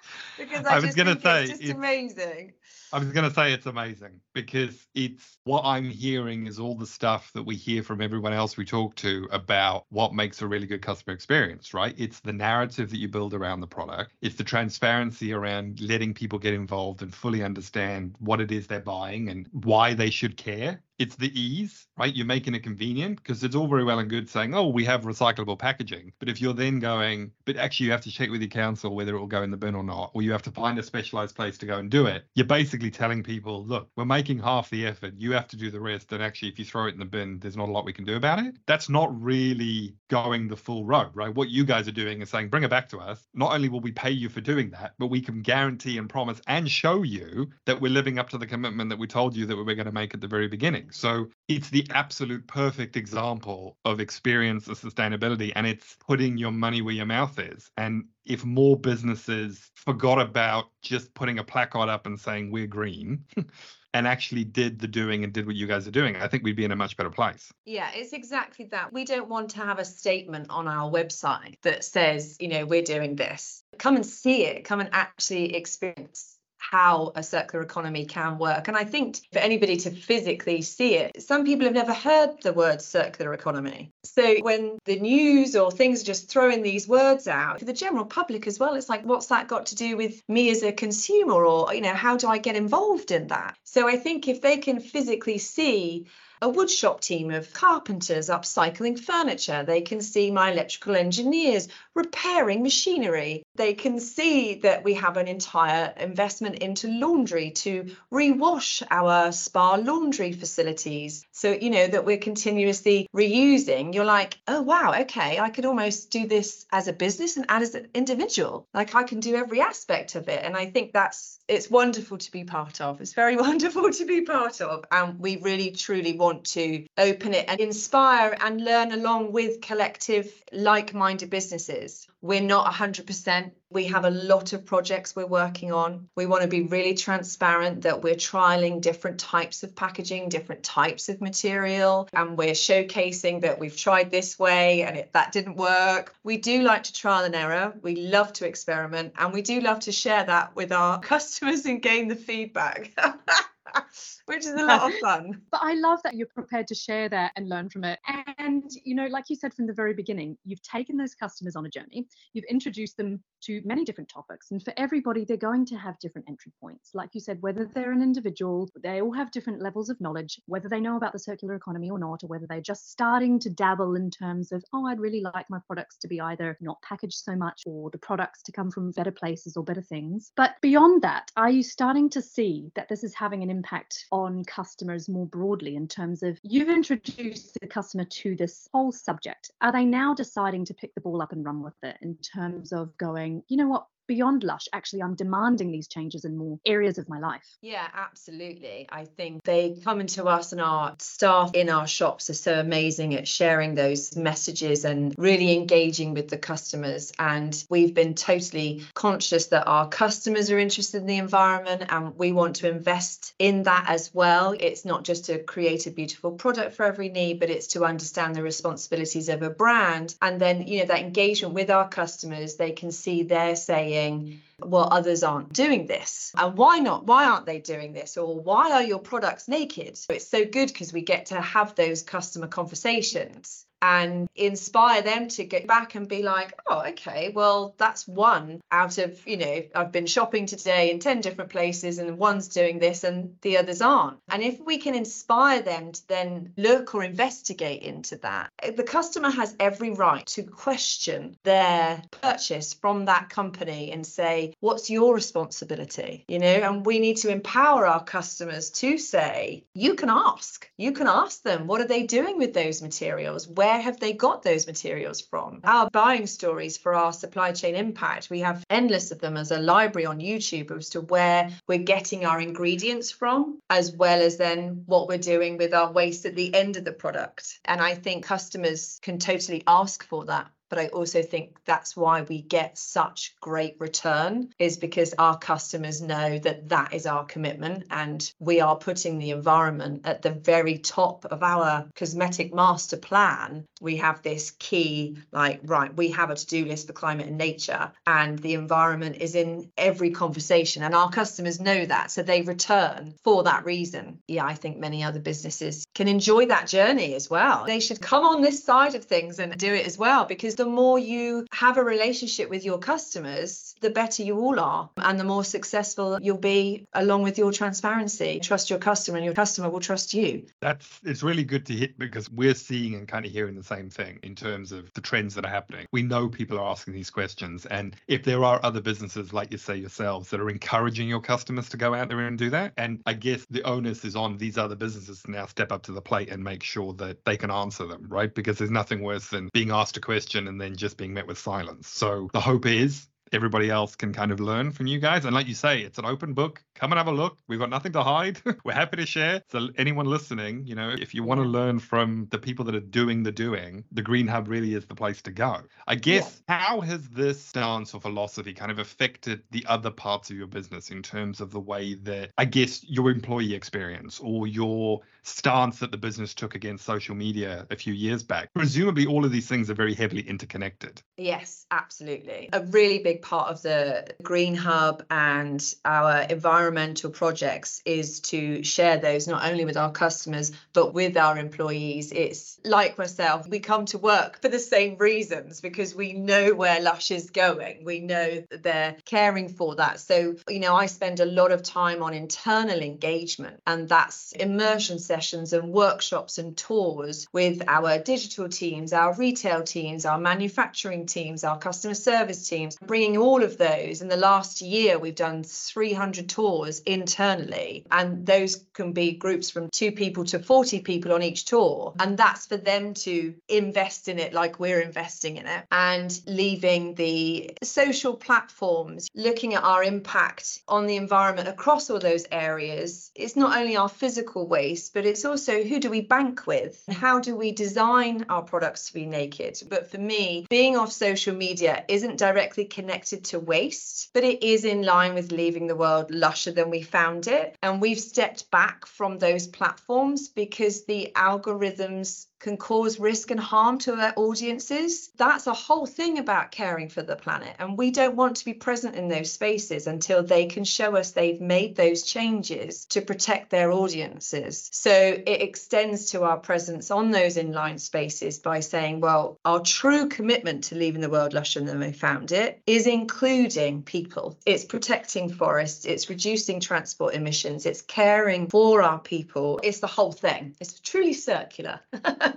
because 0.38 0.64
I, 0.64 0.76
I 0.76 0.80
was 0.80 0.94
going 0.94 1.14
to 1.14 1.20
say, 1.20 1.42
it's 1.42 1.50
just 1.50 1.62
it's, 1.62 1.70
amazing. 1.72 2.52
I 2.92 2.98
was 2.98 3.12
going 3.12 3.28
to 3.28 3.34
say 3.34 3.52
it's 3.52 3.66
amazing 3.66 4.20
because 4.34 4.88
it's 4.94 5.38
what 5.44 5.62
I'm 5.64 5.88
hearing 5.88 6.48
is 6.48 6.58
all 6.58 6.74
the 6.74 6.86
stuff 6.86 7.30
that 7.34 7.44
we 7.44 7.54
hear 7.54 7.84
from 7.84 8.00
everyone 8.00 8.32
else 8.32 8.56
we 8.56 8.64
talk 8.64 8.96
to 8.96 9.28
about 9.30 9.84
what 9.90 10.12
makes 10.12 10.42
a 10.42 10.46
really 10.48 10.66
good 10.66 10.82
customer 10.82 11.14
experience, 11.14 11.72
right? 11.72 11.94
It's 11.96 12.18
the 12.18 12.32
narrative 12.32 12.90
that 12.90 12.98
you 12.98 13.06
build 13.08 13.32
around 13.32 13.60
the 13.60 13.68
product, 13.68 14.14
it's 14.22 14.34
the 14.34 14.44
transparency 14.44 15.32
around 15.32 15.80
letting 15.80 16.14
people 16.14 16.38
get 16.38 16.52
involved 16.52 17.02
and 17.02 17.14
fully 17.14 17.44
understand 17.44 18.16
what 18.18 18.40
it 18.40 18.50
is 18.50 18.66
they're 18.66 18.80
buying 18.80 19.28
and 19.28 19.48
why 19.52 19.94
they 19.94 20.10
should 20.10 20.36
care 20.36 20.82
it's 21.00 21.16
the 21.16 21.32
ease, 21.40 21.86
right? 21.96 22.14
You're 22.14 22.26
making 22.26 22.54
it 22.54 22.62
convenient 22.62 23.16
because 23.16 23.42
it's 23.42 23.56
all 23.56 23.66
very 23.66 23.84
well 23.84 24.00
and 24.00 24.10
good 24.10 24.28
saying, 24.28 24.54
oh, 24.54 24.68
we 24.68 24.84
have 24.84 25.04
recyclable 25.04 25.58
packaging. 25.58 26.12
But 26.18 26.28
if 26.28 26.42
you're 26.42 26.52
then 26.52 26.78
going, 26.78 27.32
but 27.46 27.56
actually 27.56 27.86
you 27.86 27.92
have 27.92 28.02
to 28.02 28.10
check 28.10 28.28
with 28.28 28.42
your 28.42 28.50
council 28.50 28.94
whether 28.94 29.16
it 29.16 29.18
will 29.18 29.26
go 29.26 29.42
in 29.42 29.50
the 29.50 29.56
bin 29.56 29.74
or 29.74 29.82
not, 29.82 30.10
or 30.12 30.20
you 30.20 30.30
have 30.32 30.42
to 30.42 30.50
find 30.50 30.78
a 30.78 30.82
specialized 30.82 31.34
place 31.34 31.56
to 31.56 31.64
go 31.64 31.78
and 31.78 31.90
do 31.90 32.04
it, 32.04 32.26
you're 32.34 32.44
basically 32.44 32.90
telling 32.90 33.22
people, 33.22 33.64
look, 33.64 33.88
we're 33.96 34.04
making 34.04 34.40
half 34.40 34.68
the 34.68 34.86
effort. 34.86 35.14
You 35.16 35.32
have 35.32 35.48
to 35.48 35.56
do 35.56 35.70
the 35.70 35.80
rest. 35.80 36.12
And 36.12 36.22
actually, 36.22 36.50
if 36.50 36.58
you 36.58 36.66
throw 36.66 36.84
it 36.84 36.92
in 36.92 36.98
the 36.98 37.06
bin, 37.06 37.38
there's 37.38 37.56
not 37.56 37.70
a 37.70 37.72
lot 37.72 37.86
we 37.86 37.94
can 37.94 38.04
do 38.04 38.16
about 38.16 38.38
it. 38.38 38.56
That's 38.66 38.90
not 38.90 39.08
really 39.18 39.96
going 40.08 40.48
the 40.48 40.56
full 40.56 40.84
road, 40.84 41.12
right? 41.14 41.34
What 41.34 41.48
you 41.48 41.64
guys 41.64 41.88
are 41.88 41.92
doing 41.92 42.20
is 42.20 42.28
saying, 42.28 42.50
bring 42.50 42.64
it 42.64 42.70
back 42.70 42.90
to 42.90 42.98
us. 42.98 43.26
Not 43.32 43.54
only 43.54 43.70
will 43.70 43.80
we 43.80 43.92
pay 43.92 44.10
you 44.10 44.28
for 44.28 44.42
doing 44.42 44.68
that, 44.72 44.92
but 44.98 45.06
we 45.06 45.22
can 45.22 45.40
guarantee 45.40 45.96
and 45.96 46.10
promise 46.10 46.42
and 46.46 46.70
show 46.70 47.04
you 47.04 47.48
that 47.64 47.80
we're 47.80 47.90
living 47.90 48.18
up 48.18 48.28
to 48.30 48.38
the 48.38 48.46
commitment 48.46 48.90
that 48.90 48.98
we 48.98 49.06
told 49.06 49.34
you 49.34 49.46
that 49.46 49.56
we 49.56 49.62
were 49.62 49.74
going 49.74 49.86
to 49.86 49.92
make 49.92 50.12
at 50.12 50.20
the 50.20 50.28
very 50.28 50.46
beginning. 50.46 50.89
So 50.92 51.28
it's 51.48 51.70
the 51.70 51.86
absolute 51.90 52.46
perfect 52.46 52.96
example 52.96 53.76
of 53.84 54.00
experience 54.00 54.68
of 54.68 54.80
sustainability 54.80 55.52
and 55.54 55.66
it's 55.66 55.96
putting 56.06 56.36
your 56.36 56.50
money 56.50 56.82
where 56.82 56.94
your 56.94 57.06
mouth 57.06 57.38
is. 57.38 57.70
And 57.76 58.04
if 58.24 58.44
more 58.44 58.78
businesses 58.78 59.70
forgot 59.74 60.20
about 60.20 60.66
just 60.82 61.12
putting 61.14 61.38
a 61.38 61.44
placard 61.44 61.88
up 61.88 62.06
and 62.06 62.18
saying 62.18 62.50
we're 62.50 62.66
green 62.66 63.24
and 63.94 64.06
actually 64.06 64.44
did 64.44 64.78
the 64.78 64.86
doing 64.86 65.24
and 65.24 65.32
did 65.32 65.46
what 65.46 65.56
you 65.56 65.66
guys 65.66 65.88
are 65.88 65.92
doing, 65.92 66.16
I 66.16 66.28
think 66.28 66.44
we'd 66.44 66.56
be 66.56 66.64
in 66.64 66.72
a 66.72 66.76
much 66.76 66.96
better 66.96 67.10
place. 67.10 67.52
Yeah, 67.64 67.90
it's 67.92 68.12
exactly 68.12 68.66
that. 68.66 68.92
We 68.92 69.04
don't 69.04 69.28
want 69.28 69.50
to 69.50 69.58
have 69.58 69.78
a 69.78 69.84
statement 69.84 70.46
on 70.50 70.68
our 70.68 70.90
website 70.90 71.56
that 71.62 71.84
says, 71.84 72.36
you 72.40 72.48
know, 72.48 72.66
we're 72.66 72.82
doing 72.82 73.16
this. 73.16 73.62
Come 73.78 73.96
and 73.96 74.06
see 74.06 74.44
it, 74.44 74.64
come 74.64 74.80
and 74.80 74.90
actually 74.92 75.54
experience 75.56 76.38
how 76.60 77.10
a 77.16 77.22
circular 77.22 77.64
economy 77.64 78.04
can 78.04 78.38
work. 78.38 78.68
And 78.68 78.76
I 78.76 78.84
think 78.84 79.18
for 79.32 79.38
anybody 79.38 79.76
to 79.78 79.90
physically 79.90 80.62
see 80.62 80.94
it, 80.94 81.22
some 81.22 81.44
people 81.44 81.64
have 81.64 81.74
never 81.74 81.94
heard 81.94 82.40
the 82.42 82.52
word 82.52 82.82
circular 82.82 83.32
economy. 83.32 83.90
So 84.04 84.36
when 84.42 84.78
the 84.84 85.00
news 85.00 85.56
or 85.56 85.70
things 85.70 86.02
are 86.02 86.06
just 86.06 86.30
throwing 86.30 86.62
these 86.62 86.86
words 86.86 87.26
out 87.26 87.58
for 87.58 87.64
the 87.64 87.72
general 87.72 88.04
public 88.04 88.46
as 88.46 88.58
well, 88.58 88.74
it's 88.74 88.90
like, 88.90 89.04
what's 89.04 89.26
that 89.26 89.48
got 89.48 89.66
to 89.66 89.74
do 89.74 89.96
with 89.96 90.22
me 90.28 90.50
as 90.50 90.62
a 90.62 90.70
consumer? 90.70 91.44
Or, 91.44 91.74
you 91.74 91.80
know, 91.80 91.94
how 91.94 92.16
do 92.16 92.28
I 92.28 92.38
get 92.38 92.56
involved 92.56 93.10
in 93.10 93.28
that? 93.28 93.56
So 93.64 93.88
I 93.88 93.96
think 93.96 94.28
if 94.28 94.42
they 94.42 94.58
can 94.58 94.80
physically 94.80 95.38
see 95.38 96.06
a 96.42 96.50
woodshop 96.50 97.00
team 97.00 97.30
of 97.30 97.52
carpenters 97.52 98.28
upcycling 98.28 98.98
furniture. 98.98 99.62
They 99.62 99.82
can 99.82 100.00
see 100.00 100.30
my 100.30 100.50
electrical 100.50 100.96
engineers 100.96 101.68
repairing 101.94 102.62
machinery. 102.62 103.42
They 103.56 103.74
can 103.74 104.00
see 104.00 104.54
that 104.60 104.82
we 104.82 104.94
have 104.94 105.18
an 105.18 105.28
entire 105.28 105.92
investment 105.98 106.56
into 106.56 106.88
laundry 106.88 107.50
to 107.50 107.94
rewash 108.10 108.82
our 108.90 109.32
spa 109.32 109.74
laundry 109.74 110.32
facilities. 110.32 111.26
So, 111.32 111.52
you 111.52 111.68
know, 111.68 111.86
that 111.86 112.06
we're 112.06 112.18
continuously 112.18 113.06
reusing. 113.14 113.94
You're 113.94 114.04
like, 114.04 114.38
oh, 114.48 114.62
wow, 114.62 114.94
okay, 115.02 115.38
I 115.38 115.50
could 115.50 115.66
almost 115.66 116.10
do 116.10 116.26
this 116.26 116.64
as 116.72 116.88
a 116.88 116.92
business 116.94 117.36
and 117.36 117.46
as 117.50 117.74
an 117.74 117.88
individual. 117.92 118.66
Like 118.72 118.94
I 118.94 119.02
can 119.02 119.20
do 119.20 119.36
every 119.36 119.60
aspect 119.60 120.14
of 120.14 120.28
it. 120.28 120.42
And 120.42 120.56
I 120.56 120.66
think 120.66 120.92
that's, 120.92 121.38
it's 121.48 121.70
wonderful 121.70 122.16
to 122.16 122.32
be 122.32 122.44
part 122.44 122.80
of. 122.80 123.00
It's 123.02 123.12
very 123.12 123.36
wonderful 123.48 123.90
to 123.90 124.06
be 124.06 124.22
part 124.22 124.62
of. 124.62 124.84
And 124.90 125.18
we 125.20 125.36
really, 125.36 125.72
truly 125.72 126.14
want 126.14 126.29
want 126.30 126.44
to 126.44 126.86
open 126.96 127.34
it 127.34 127.46
and 127.48 127.58
inspire 127.58 128.36
and 128.40 128.64
learn 128.64 128.92
along 128.92 129.32
with 129.32 129.60
collective 129.60 130.32
like 130.52 130.94
minded 130.94 131.28
businesses. 131.28 132.06
We're 132.22 132.40
not 132.40 132.72
100%. 132.72 133.50
We 133.70 133.86
have 133.86 134.04
a 134.04 134.10
lot 134.10 134.52
of 134.52 134.64
projects 134.64 135.16
we're 135.16 135.26
working 135.26 135.72
on. 135.72 136.08
We 136.16 136.26
want 136.26 136.42
to 136.42 136.48
be 136.48 136.62
really 136.62 136.94
transparent 136.94 137.82
that 137.82 138.02
we're 138.02 138.14
trialing 138.14 138.80
different 138.80 139.18
types 139.18 139.64
of 139.64 139.74
packaging, 139.74 140.28
different 140.28 140.62
types 140.62 141.08
of 141.08 141.20
material, 141.20 142.08
and 142.12 142.38
we're 142.38 142.52
showcasing 142.52 143.40
that 143.40 143.58
we've 143.58 143.76
tried 143.76 144.10
this 144.10 144.38
way 144.38 144.82
and 144.82 144.96
it, 144.98 145.12
that 145.12 145.32
didn't 145.32 145.56
work. 145.56 146.14
We 146.22 146.36
do 146.36 146.62
like 146.62 146.84
to 146.84 146.92
trial 146.92 147.24
and 147.24 147.34
error. 147.34 147.72
We 147.82 147.96
love 147.96 148.32
to 148.34 148.46
experiment 148.46 149.14
and 149.18 149.32
we 149.32 149.42
do 149.42 149.60
love 149.60 149.80
to 149.80 149.92
share 149.92 150.24
that 150.24 150.54
with 150.54 150.70
our 150.70 151.00
customers 151.12 151.64
and 151.64 151.82
gain 151.82 152.06
the 152.06 152.16
feedback. 152.16 152.92
which 154.30 154.46
is 154.46 154.54
a 154.54 154.64
lot 154.64 154.92
of 154.92 154.98
fun. 155.00 155.42
But 155.50 155.60
I 155.64 155.74
love 155.74 156.00
that 156.04 156.14
you're 156.14 156.28
prepared 156.28 156.68
to 156.68 156.74
share 156.74 157.08
that 157.08 157.32
and 157.36 157.48
learn 157.48 157.68
from 157.68 157.82
it. 157.84 157.98
And, 158.38 158.70
you 158.84 158.94
know, 158.94 159.06
like 159.06 159.24
you 159.28 159.34
said 159.34 159.52
from 159.52 159.66
the 159.66 159.72
very 159.72 159.94
beginning, 159.94 160.38
you've 160.44 160.62
taken 160.62 160.96
those 160.96 161.14
customers 161.14 161.56
on 161.56 161.66
a 161.66 161.68
journey, 161.68 162.06
you've 162.32 162.44
introduced 162.44 162.96
them 162.96 163.20
to 163.42 163.60
many 163.64 163.84
different 163.84 164.08
topics. 164.08 164.50
And 164.50 164.62
for 164.62 164.72
everybody, 164.76 165.24
they're 165.24 165.36
going 165.36 165.66
to 165.66 165.76
have 165.76 165.98
different 165.98 166.28
entry 166.28 166.52
points. 166.60 166.90
Like 166.94 167.10
you 167.14 167.20
said, 167.20 167.38
whether 167.40 167.64
they're 167.64 167.92
an 167.92 168.02
individual, 168.02 168.68
they 168.82 169.00
all 169.00 169.12
have 169.12 169.32
different 169.32 169.60
levels 169.60 169.88
of 169.88 170.00
knowledge, 170.00 170.40
whether 170.46 170.68
they 170.68 170.80
know 170.80 170.96
about 170.96 171.12
the 171.12 171.18
circular 171.18 171.54
economy 171.54 171.90
or 171.90 171.98
not, 171.98 172.22
or 172.22 172.28
whether 172.28 172.46
they're 172.46 172.60
just 172.60 172.90
starting 172.90 173.40
to 173.40 173.50
dabble 173.50 173.96
in 173.96 174.10
terms 174.10 174.52
of, 174.52 174.64
oh, 174.72 174.86
I'd 174.86 175.00
really 175.00 175.22
like 175.22 175.50
my 175.50 175.58
products 175.66 175.96
to 175.98 176.08
be 176.08 176.20
either 176.20 176.56
not 176.60 176.80
packaged 176.82 177.18
so 177.18 177.34
much 177.34 177.62
or 177.66 177.90
the 177.90 177.98
products 177.98 178.42
to 178.42 178.52
come 178.52 178.70
from 178.70 178.92
better 178.92 179.10
places 179.10 179.56
or 179.56 179.64
better 179.64 179.82
things. 179.82 180.32
But 180.36 180.54
beyond 180.60 181.02
that, 181.02 181.30
are 181.36 181.50
you 181.50 181.62
starting 181.62 182.08
to 182.10 182.22
see 182.22 182.70
that 182.76 182.88
this 182.88 183.02
is 183.02 183.14
having 183.14 183.42
an 183.42 183.50
impact 183.50 184.06
on 184.12 184.19
customers 184.44 185.08
more 185.08 185.26
broadly 185.26 185.76
in 185.76 185.88
terms 185.88 186.22
of 186.22 186.38
you've 186.42 186.68
introduced 186.68 187.58
the 187.60 187.66
customer 187.66 188.04
to 188.04 188.36
this 188.36 188.68
whole 188.72 188.92
subject? 188.92 189.50
Are 189.60 189.72
they 189.72 189.84
now 189.84 190.14
deciding 190.14 190.64
to 190.66 190.74
pick 190.74 190.94
the 190.94 191.00
ball 191.00 191.22
up 191.22 191.32
and 191.32 191.44
run 191.44 191.62
with 191.62 191.74
it 191.82 191.96
in 192.02 192.16
terms 192.16 192.72
of 192.72 192.96
going, 192.98 193.42
you 193.48 193.56
know 193.56 193.68
what, 193.68 193.86
beyond 194.10 194.42
Lush, 194.42 194.66
actually, 194.72 195.04
I'm 195.04 195.14
demanding 195.14 195.70
these 195.70 195.86
changes 195.86 196.24
in 196.24 196.36
more 196.36 196.58
areas 196.66 196.98
of 196.98 197.08
my 197.08 197.20
life. 197.20 197.46
Yeah, 197.62 197.86
absolutely. 197.94 198.88
I 198.90 199.04
think 199.04 199.44
they 199.44 199.76
come 199.84 200.00
into 200.00 200.24
us, 200.24 200.50
and 200.50 200.60
our 200.60 200.96
staff 200.98 201.54
in 201.54 201.70
our 201.70 201.86
shops 201.86 202.28
are 202.28 202.34
so 202.34 202.58
amazing 202.58 203.14
at 203.14 203.28
sharing 203.28 203.76
those 203.76 204.16
messages 204.16 204.84
and 204.84 205.14
really 205.16 205.54
engaging 205.54 206.12
with 206.12 206.26
the 206.26 206.38
customers. 206.38 207.12
And 207.20 207.64
we've 207.70 207.94
been 207.94 208.14
totally 208.14 208.82
conscious 208.94 209.46
that 209.46 209.68
our 209.68 209.86
customers 209.86 210.50
are 210.50 210.58
interested 210.58 211.02
in 211.02 211.06
the 211.06 211.18
environment 211.18 211.84
and 211.88 212.18
we 212.18 212.32
want 212.32 212.56
to 212.56 212.68
invest 212.68 213.32
in 213.38 213.62
that 213.62 213.84
as 213.88 214.10
well. 214.12 214.56
It's 214.58 214.84
not 214.84 215.04
just 215.04 215.26
to 215.26 215.38
create 215.38 215.86
a 215.86 215.92
beautiful 215.92 216.32
product 216.32 216.74
for 216.74 216.84
every 216.84 217.10
need, 217.10 217.38
but 217.38 217.48
it's 217.48 217.68
to 217.74 217.84
understand 217.84 218.34
the 218.34 218.42
responsibilities 218.42 219.28
of 219.28 219.42
a 219.42 219.50
brand. 219.50 220.16
And 220.20 220.40
then, 220.40 220.66
you 220.66 220.80
know, 220.80 220.86
that 220.86 220.98
engagement 220.98 221.54
with 221.54 221.70
our 221.70 221.88
customers, 221.88 222.56
they 222.56 222.72
can 222.72 222.90
see 222.90 223.22
they're 223.22 223.54
saying, 223.54 223.99
saying, 224.00 224.40
well, 224.64 224.88
others 224.90 225.22
aren't 225.22 225.52
doing 225.52 225.86
this. 225.86 226.32
And 226.36 226.56
why 226.56 226.78
not? 226.78 227.06
Why 227.06 227.26
aren't 227.26 227.46
they 227.46 227.60
doing 227.60 227.92
this? 227.92 228.16
Or 228.16 228.38
why 228.40 228.72
are 228.72 228.82
your 228.82 228.98
products 228.98 229.48
naked? 229.48 229.98
It's 230.08 230.28
so 230.28 230.44
good 230.44 230.68
because 230.68 230.92
we 230.92 231.02
get 231.02 231.26
to 231.26 231.40
have 231.40 231.74
those 231.74 232.02
customer 232.02 232.46
conversations 232.46 233.66
and 233.82 234.28
inspire 234.34 235.02
them 235.02 235.28
to 235.28 235.44
get 235.44 235.66
back 235.66 235.94
and 235.94 236.08
be 236.08 236.22
like, 236.22 236.52
oh, 236.66 236.82
okay, 236.88 237.30
well, 237.34 237.74
that's 237.78 238.06
one 238.06 238.60
out 238.70 238.98
of, 238.98 239.26
you 239.26 239.36
know, 239.38 239.62
I've 239.74 239.92
been 239.92 240.06
shopping 240.06 240.46
today 240.46 240.90
in 240.90 240.98
10 240.98 241.20
different 241.20 241.50
places 241.50 241.98
and 241.98 242.18
one's 242.18 242.48
doing 242.48 242.78
this 242.78 243.04
and 243.04 243.36
the 243.40 243.56
others 243.56 243.80
aren't. 243.80 244.18
And 244.28 244.42
if 244.42 244.60
we 244.60 244.78
can 244.78 244.94
inspire 244.94 245.62
them 245.62 245.92
to 245.92 246.08
then 246.08 246.52
look 246.56 246.94
or 246.94 247.02
investigate 247.02 247.82
into 247.82 248.16
that, 248.18 248.50
eh, 248.62 248.72
the 248.72 248.82
customer 248.82 249.30
has 249.30 249.56
every 249.58 249.90
right 249.90 250.26
to 250.26 250.42
question 250.42 251.36
their 251.44 252.02
purchase 252.10 252.74
from 252.74 253.06
that 253.06 253.30
company 253.30 253.92
and 253.92 254.06
say, 254.06 254.49
what's 254.60 254.90
your 254.90 255.14
responsibility? 255.14 256.24
You 256.28 256.38
know, 256.38 256.46
and 256.46 256.84
we 256.84 256.98
need 256.98 257.18
to 257.18 257.30
empower 257.30 257.86
our 257.86 258.02
customers 258.02 258.70
to 258.70 258.98
say, 258.98 259.64
you 259.74 259.94
can 259.94 260.10
ask, 260.10 260.68
you 260.76 260.92
can 260.92 261.06
ask 261.06 261.42
them, 261.42 261.66
what 261.66 261.80
are 261.80 261.86
they 261.86 262.04
doing 262.04 262.38
with 262.38 262.54
those 262.54 262.82
materials? 262.82 263.48
Where 263.48 263.80
have 263.80 264.00
they 264.00 264.12
got 264.12 264.42
those 264.42 264.66
materials 264.66 265.20
from? 265.20 265.60
Our 265.64 265.88
buying 265.90 266.26
stories 266.26 266.76
for 266.76 266.94
our 266.94 267.12
supply 267.12 267.52
chain 267.52 267.76
impact, 267.76 268.30
we 268.30 268.40
have 268.40 268.64
endless 268.68 269.10
of 269.10 269.20
them 269.20 269.36
as 269.36 269.50
a 269.50 269.58
library 269.58 270.06
on 270.06 270.18
YouTube 270.18 270.76
as 270.76 270.90
to 270.90 271.00
where 271.00 271.50
we're 271.66 271.78
getting 271.78 272.24
our 272.24 272.40
ingredients 272.40 273.10
from, 273.10 273.60
as 273.68 273.92
well 273.92 274.20
as 274.20 274.36
then 274.36 274.82
what 274.86 275.08
we're 275.08 275.18
doing 275.18 275.56
with 275.56 275.74
our 275.74 275.92
waste 275.92 276.26
at 276.26 276.34
the 276.34 276.54
end 276.54 276.76
of 276.76 276.84
the 276.84 276.92
product. 276.92 277.60
And 277.64 277.80
I 277.80 277.94
think 277.94 278.24
customers 278.24 278.98
can 279.02 279.18
totally 279.18 279.62
ask 279.66 280.04
for 280.04 280.24
that 280.26 280.50
but 280.70 280.78
I 280.78 280.86
also 280.86 281.20
think 281.20 281.58
that's 281.64 281.96
why 281.96 282.22
we 282.22 282.40
get 282.40 282.78
such 282.78 283.34
great 283.40 283.76
return 283.78 284.54
is 284.58 284.78
because 284.78 285.12
our 285.18 285.36
customers 285.36 286.00
know 286.00 286.38
that 286.38 286.70
that 286.70 286.94
is 286.94 287.06
our 287.06 287.24
commitment 287.24 287.84
and 287.90 288.32
we 288.38 288.60
are 288.60 288.76
putting 288.76 289.18
the 289.18 289.32
environment 289.32 290.02
at 290.04 290.22
the 290.22 290.30
very 290.30 290.78
top 290.78 291.26
of 291.26 291.42
our 291.42 291.86
cosmetic 291.96 292.54
master 292.54 292.96
plan. 292.96 293.66
We 293.80 293.96
have 293.96 294.22
this 294.22 294.52
key 294.52 295.18
like 295.32 295.60
right, 295.64 295.94
we 295.94 296.12
have 296.12 296.30
a 296.30 296.36
to-do 296.36 296.64
list 296.64 296.86
for 296.86 296.92
climate 296.92 297.26
and 297.26 297.36
nature 297.36 297.90
and 298.06 298.38
the 298.38 298.54
environment 298.54 299.16
is 299.16 299.34
in 299.34 299.70
every 299.76 300.10
conversation 300.10 300.84
and 300.84 300.94
our 300.94 301.10
customers 301.10 301.60
know 301.60 301.84
that 301.84 302.10
so 302.10 302.22
they 302.22 302.42
return 302.42 303.14
for 303.24 303.42
that 303.42 303.64
reason. 303.64 304.20
Yeah, 304.28 304.46
I 304.46 304.54
think 304.54 304.78
many 304.78 305.02
other 305.02 305.20
businesses 305.20 305.84
can 305.94 306.06
enjoy 306.06 306.46
that 306.46 306.68
journey 306.68 307.14
as 307.14 307.28
well. 307.28 307.64
They 307.64 307.80
should 307.80 308.00
come 308.00 308.24
on 308.24 308.40
this 308.40 308.62
side 308.62 308.94
of 308.94 309.04
things 309.04 309.40
and 309.40 309.56
do 309.58 309.74
it 309.74 309.86
as 309.86 309.98
well 309.98 310.24
because 310.26 310.54
the 310.60 310.66
more 310.66 310.98
you 310.98 311.46
have 311.52 311.78
a 311.78 311.82
relationship 311.82 312.50
with 312.50 312.66
your 312.66 312.76
customers, 312.76 313.74
the 313.80 313.88
better 313.88 314.22
you 314.22 314.38
all 314.38 314.60
are 314.60 314.90
and 314.98 315.18
the 315.18 315.24
more 315.24 315.42
successful 315.42 316.18
you'll 316.20 316.36
be 316.36 316.84
along 316.92 317.22
with 317.22 317.38
your 317.38 317.50
transparency. 317.50 318.40
Trust 318.40 318.68
your 318.68 318.78
customer 318.78 319.16
and 319.16 319.24
your 319.24 319.32
customer 319.32 319.70
will 319.70 319.80
trust 319.80 320.12
you. 320.12 320.44
That's 320.60 321.00
it's 321.02 321.22
really 321.22 321.44
good 321.44 321.64
to 321.64 321.72
hit 321.72 321.98
because 321.98 322.30
we're 322.30 322.52
seeing 322.52 322.94
and 322.94 323.08
kind 323.08 323.24
of 323.24 323.32
hearing 323.32 323.54
the 323.54 323.62
same 323.62 323.88
thing 323.88 324.18
in 324.22 324.34
terms 324.34 324.70
of 324.70 324.92
the 324.92 325.00
trends 325.00 325.34
that 325.36 325.46
are 325.46 325.50
happening. 325.50 325.86
We 325.92 326.02
know 326.02 326.28
people 326.28 326.58
are 326.58 326.68
asking 326.68 326.92
these 326.92 327.08
questions 327.08 327.64
and 327.64 327.96
if 328.06 328.22
there 328.22 328.44
are 328.44 328.60
other 328.62 328.82
businesses 328.82 329.32
like 329.32 329.50
you 329.52 329.56
say 329.56 329.76
yourselves 329.76 330.28
that 330.28 330.40
are 330.40 330.50
encouraging 330.50 331.08
your 331.08 331.22
customers 331.22 331.70
to 331.70 331.78
go 331.78 331.94
out 331.94 332.10
there 332.10 332.20
and 332.20 332.36
do 332.36 332.50
that 332.50 332.74
and 332.76 333.00
I 333.06 333.14
guess 333.14 333.46
the 333.48 333.62
onus 333.62 334.04
is 334.04 334.14
on 334.14 334.36
these 334.36 334.58
other 334.58 334.76
businesses 334.76 335.22
to 335.22 335.30
now 335.30 335.46
step 335.46 335.72
up 335.72 335.84
to 335.84 335.92
the 335.92 336.02
plate 336.02 336.28
and 336.28 336.44
make 336.44 336.62
sure 336.62 336.92
that 336.94 337.24
they 337.24 337.38
can 337.38 337.50
answer 337.50 337.86
them, 337.86 338.04
right? 338.10 338.34
Because 338.34 338.58
there's 338.58 338.70
nothing 338.70 339.00
worse 339.00 339.28
than 339.28 339.48
being 339.54 339.70
asked 339.70 339.96
a 339.96 340.00
question 340.02 340.49
and 340.50 340.60
then 340.60 340.76
just 340.76 340.98
being 340.98 341.14
met 341.14 341.26
with 341.26 341.38
silence. 341.38 341.88
So 341.88 342.28
the 342.32 342.40
hope 342.40 342.66
is 342.66 343.06
everybody 343.32 343.70
else 343.70 343.94
can 343.96 344.12
kind 344.12 344.32
of 344.32 344.40
learn 344.40 344.72
from 344.72 344.86
you 344.86 344.98
guys. 344.98 345.24
And 345.24 345.34
like 345.34 345.46
you 345.46 345.54
say, 345.54 345.82
it's 345.82 345.98
an 345.98 346.04
open 346.04 346.34
book. 346.34 346.62
Come 346.74 346.92
and 346.92 346.98
have 346.98 347.06
a 347.06 347.12
look. 347.12 347.38
We've 347.48 347.58
got 347.58 347.70
nothing 347.70 347.92
to 347.92 348.02
hide. 348.02 348.40
We're 348.64 348.72
happy 348.72 348.96
to 348.98 349.06
share. 349.06 349.42
So 349.50 349.68
anyone 349.76 350.06
listening, 350.06 350.66
you 350.66 350.74
know, 350.74 350.90
if 350.90 351.14
you 351.14 351.22
want 351.22 351.40
to 351.40 351.46
learn 351.46 351.78
from 351.78 352.26
the 352.30 352.38
people 352.38 352.64
that 352.66 352.74
are 352.74 352.80
doing 352.80 353.22
the 353.22 353.32
doing, 353.32 353.84
the 353.92 354.02
Green 354.02 354.26
Hub 354.26 354.48
really 354.48 354.74
is 354.74 354.86
the 354.86 354.94
place 354.94 355.22
to 355.22 355.30
go. 355.30 355.60
I 355.86 355.94
guess 355.94 356.42
yeah. 356.48 356.56
how 356.56 356.80
has 356.80 357.08
this 357.08 357.40
stance 357.40 357.94
or 357.94 358.00
philosophy 358.00 358.52
kind 358.52 358.70
of 358.70 358.78
affected 358.78 359.42
the 359.50 359.64
other 359.66 359.90
parts 359.90 360.30
of 360.30 360.36
your 360.36 360.46
business 360.46 360.90
in 360.90 361.02
terms 361.02 361.40
of 361.40 361.50
the 361.50 361.60
way 361.60 361.94
that 361.94 362.30
I 362.36 362.44
guess 362.44 362.82
your 362.84 363.10
employee 363.10 363.54
experience 363.54 364.20
or 364.20 364.46
your 364.46 365.00
stance 365.22 365.78
that 365.80 365.90
the 365.90 365.96
business 365.96 366.34
took 366.34 366.54
against 366.54 366.84
social 366.84 367.14
media 367.14 367.66
a 367.70 367.76
few 367.76 367.92
years 367.92 368.22
back? 368.22 368.50
Presumably 368.54 369.06
all 369.06 369.24
of 369.24 369.32
these 369.32 369.48
things 369.48 369.70
are 369.70 369.74
very 369.74 369.94
heavily 369.94 370.22
interconnected. 370.22 371.02
Yes, 371.16 371.66
absolutely. 371.70 372.48
A 372.52 372.62
really 372.64 373.00
big 373.00 373.22
part 373.22 373.48
of 373.48 373.62
the 373.62 374.14
Green 374.22 374.54
Hub 374.54 375.04
and 375.10 375.62
our 375.84 376.22
environmental 376.22 377.10
projects 377.10 377.82
is 377.84 378.20
to 378.20 378.62
share 378.62 378.98
those 378.98 379.28
not 379.28 379.44
only 379.44 379.64
with 379.64 379.76
our 379.76 379.92
customers 379.92 380.52
but 380.72 380.94
with 380.94 381.16
our 381.16 381.38
employees. 381.38 382.12
It's 382.12 382.58
like 382.64 382.98
myself, 382.98 383.48
we 383.48 383.60
come 383.60 383.86
to 383.86 383.98
work 383.98 384.40
for 384.40 384.48
the 384.48 384.58
same 384.58 384.96
reasons 384.96 385.60
because 385.60 385.94
we 385.94 386.12
know 386.12 386.54
where 386.54 386.80
Lush 386.80 387.10
is 387.10 387.30
going. 387.30 387.84
We 387.84 388.00
know 388.00 388.44
they're 388.50 388.96
caring 389.04 389.48
for 389.48 389.76
that. 389.76 390.00
So, 390.00 390.36
you 390.48 390.60
know, 390.60 390.74
I 390.74 390.86
spend 390.86 391.20
a 391.20 391.26
lot 391.26 391.52
of 391.52 391.62
time 391.62 392.02
on 392.02 392.14
internal 392.14 392.80
engagement 392.80 393.60
and 393.66 393.88
that's 393.88 394.32
immersion 394.32 394.98
sessions 395.10 395.52
and 395.52 395.72
workshops 395.72 396.38
and 396.38 396.56
tours 396.56 397.26
with 397.32 397.64
our 397.66 397.98
digital 397.98 398.48
teams, 398.48 398.92
our 398.92 399.12
retail 399.16 399.60
teams, 399.64 400.06
our 400.06 400.18
manufacturing 400.18 401.04
teams, 401.04 401.42
our 401.42 401.58
customer 401.58 401.94
service 401.94 402.48
teams, 402.48 402.76
bringing 402.76 403.18
all 403.18 403.42
of 403.42 403.58
those. 403.58 404.02
In 404.02 404.08
the 404.08 404.16
last 404.16 404.60
year, 404.60 405.00
we've 405.00 405.16
done 405.16 405.42
300 405.42 406.28
tours 406.28 406.78
internally, 406.86 407.84
and 407.90 408.24
those 408.24 408.64
can 408.72 408.92
be 408.92 409.10
groups 409.10 409.50
from 409.50 409.68
two 409.72 409.90
people 409.90 410.24
to 410.26 410.38
40 410.38 410.78
people 410.82 411.12
on 411.12 411.24
each 411.24 411.44
tour. 411.44 411.92
And 411.98 412.16
that's 412.16 412.46
for 412.46 412.56
them 412.56 412.94
to 413.06 413.34
invest 413.48 414.06
in 414.06 414.20
it 414.20 414.32
like 414.32 414.60
we're 414.60 414.80
investing 414.80 415.38
in 415.38 415.46
it 415.48 415.64
and 415.72 416.20
leaving 416.28 416.94
the 416.94 417.50
social 417.64 418.14
platforms, 418.14 419.08
looking 419.16 419.54
at 419.54 419.64
our 419.64 419.82
impact 419.82 420.60
on 420.68 420.86
the 420.86 420.94
environment 420.94 421.48
across 421.48 421.90
all 421.90 421.98
those 421.98 422.26
areas. 422.30 423.10
It's 423.16 423.34
not 423.34 423.58
only 423.58 423.76
our 423.76 423.88
physical 423.88 424.46
waste, 424.46 424.94
but 424.94 424.99
it's 425.06 425.24
also 425.24 425.62
who 425.62 425.78
do 425.80 425.90
we 425.90 426.00
bank 426.00 426.46
with? 426.46 426.82
Mm-hmm. 426.82 427.00
How 427.00 427.20
do 427.20 427.36
we 427.36 427.52
design 427.52 428.26
our 428.28 428.42
products 428.42 428.86
to 428.88 428.94
be 428.94 429.06
naked? 429.06 429.60
But 429.68 429.90
for 429.90 429.98
me, 429.98 430.46
being 430.48 430.76
off 430.76 430.92
social 430.92 431.34
media 431.34 431.84
isn't 431.88 432.18
directly 432.18 432.64
connected 432.64 433.24
to 433.26 433.38
waste, 433.38 434.10
but 434.12 434.24
it 434.24 434.42
is 434.42 434.64
in 434.64 434.82
line 434.82 435.14
with 435.14 435.32
leaving 435.32 435.66
the 435.66 435.76
world 435.76 436.10
lusher 436.10 436.52
than 436.52 436.70
we 436.70 436.82
found 436.82 437.26
it. 437.26 437.56
And 437.62 437.80
we've 437.80 438.00
stepped 438.00 438.50
back 438.50 438.86
from 438.86 439.18
those 439.18 439.46
platforms 439.46 440.28
because 440.28 440.84
the 440.84 441.12
algorithms 441.14 442.26
can 442.40 442.56
cause 442.56 442.98
risk 442.98 443.30
and 443.30 443.38
harm 443.38 443.78
to 443.78 443.94
their 443.94 444.14
audiences. 444.16 445.10
That's 445.16 445.46
a 445.46 445.54
whole 445.54 445.86
thing 445.86 446.18
about 446.18 446.50
caring 446.50 446.88
for 446.88 447.02
the 447.02 447.14
planet. 447.14 447.54
And 447.58 447.76
we 447.76 447.90
don't 447.90 448.16
want 448.16 448.36
to 448.38 448.44
be 448.44 448.54
present 448.54 448.96
in 448.96 449.08
those 449.08 449.30
spaces 449.30 449.86
until 449.86 450.22
they 450.22 450.46
can 450.46 450.64
show 450.64 450.96
us 450.96 451.12
they've 451.12 451.40
made 451.40 451.76
those 451.76 452.02
changes 452.02 452.86
to 452.86 453.02
protect 453.02 453.50
their 453.50 453.70
audiences. 453.70 454.70
So 454.72 454.90
it 454.90 455.42
extends 455.42 456.12
to 456.12 456.22
our 456.24 456.38
presence 456.38 456.90
on 456.90 457.10
those 457.10 457.36
inline 457.36 457.78
spaces 457.78 458.38
by 458.38 458.60
saying, 458.60 459.00
well, 459.00 459.38
our 459.44 459.60
true 459.60 460.08
commitment 460.08 460.64
to 460.64 460.74
leaving 460.74 461.02
the 461.02 461.10
world 461.10 461.34
lusher 461.34 461.60
than 461.60 461.80
we 461.80 461.92
found 461.92 462.32
it 462.32 462.62
is 462.66 462.86
including 462.86 463.82
people. 463.82 464.38
It's 464.46 464.64
protecting 464.64 465.30
forests, 465.30 465.84
it's 465.84 466.08
reducing 466.08 466.60
transport 466.60 467.14
emissions, 467.14 467.66
it's 467.66 467.82
caring 467.82 468.48
for 468.48 468.82
our 468.82 468.98
people. 468.98 469.60
It's 469.62 469.80
the 469.80 469.86
whole 469.86 470.12
thing. 470.12 470.56
It's 470.58 470.80
truly 470.80 471.12
circular. 471.12 471.80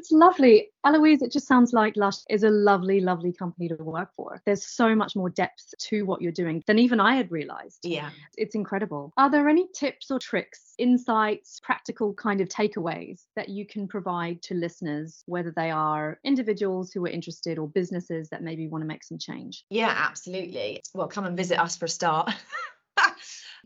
it's 0.00 0.10
lovely. 0.10 0.70
Eloise, 0.86 1.20
it 1.20 1.30
just 1.30 1.46
sounds 1.46 1.74
like 1.74 1.94
Lush 1.96 2.16
is 2.30 2.42
a 2.42 2.48
lovely, 2.50 3.00
lovely 3.00 3.32
company 3.32 3.68
to 3.68 3.74
work 3.74 4.08
for. 4.16 4.40
There's 4.46 4.66
so 4.66 4.94
much 4.94 5.14
more 5.14 5.28
depth 5.28 5.74
to 5.78 6.06
what 6.06 6.22
you're 6.22 6.32
doing 6.32 6.62
than 6.66 6.78
even 6.78 7.00
I 7.00 7.16
had 7.16 7.30
realized. 7.30 7.80
Yeah. 7.82 8.08
It's 8.38 8.54
incredible. 8.54 9.12
Are 9.18 9.30
there 9.30 9.48
any 9.48 9.68
tips 9.74 10.10
or 10.10 10.18
tricks, 10.18 10.72
insights, 10.78 11.60
practical 11.62 12.14
kind 12.14 12.40
of 12.40 12.48
takeaways 12.48 13.24
that 13.36 13.50
you 13.50 13.66
can 13.66 13.86
provide 13.86 14.40
to 14.44 14.54
listeners, 14.54 15.22
whether 15.26 15.52
they 15.54 15.70
are 15.70 16.18
individuals 16.24 16.92
who 16.92 17.04
are 17.04 17.10
interested 17.10 17.58
or 17.58 17.68
businesses 17.68 18.30
that 18.30 18.42
maybe 18.42 18.68
want 18.68 18.82
to 18.82 18.88
make 18.88 19.04
some 19.04 19.18
change? 19.18 19.64
Yeah, 19.68 19.94
absolutely. 19.94 20.82
Well, 20.94 21.08
come 21.08 21.26
and 21.26 21.36
visit 21.36 21.60
us 21.60 21.76
for 21.76 21.84
a 21.84 21.88
start. 21.88 22.30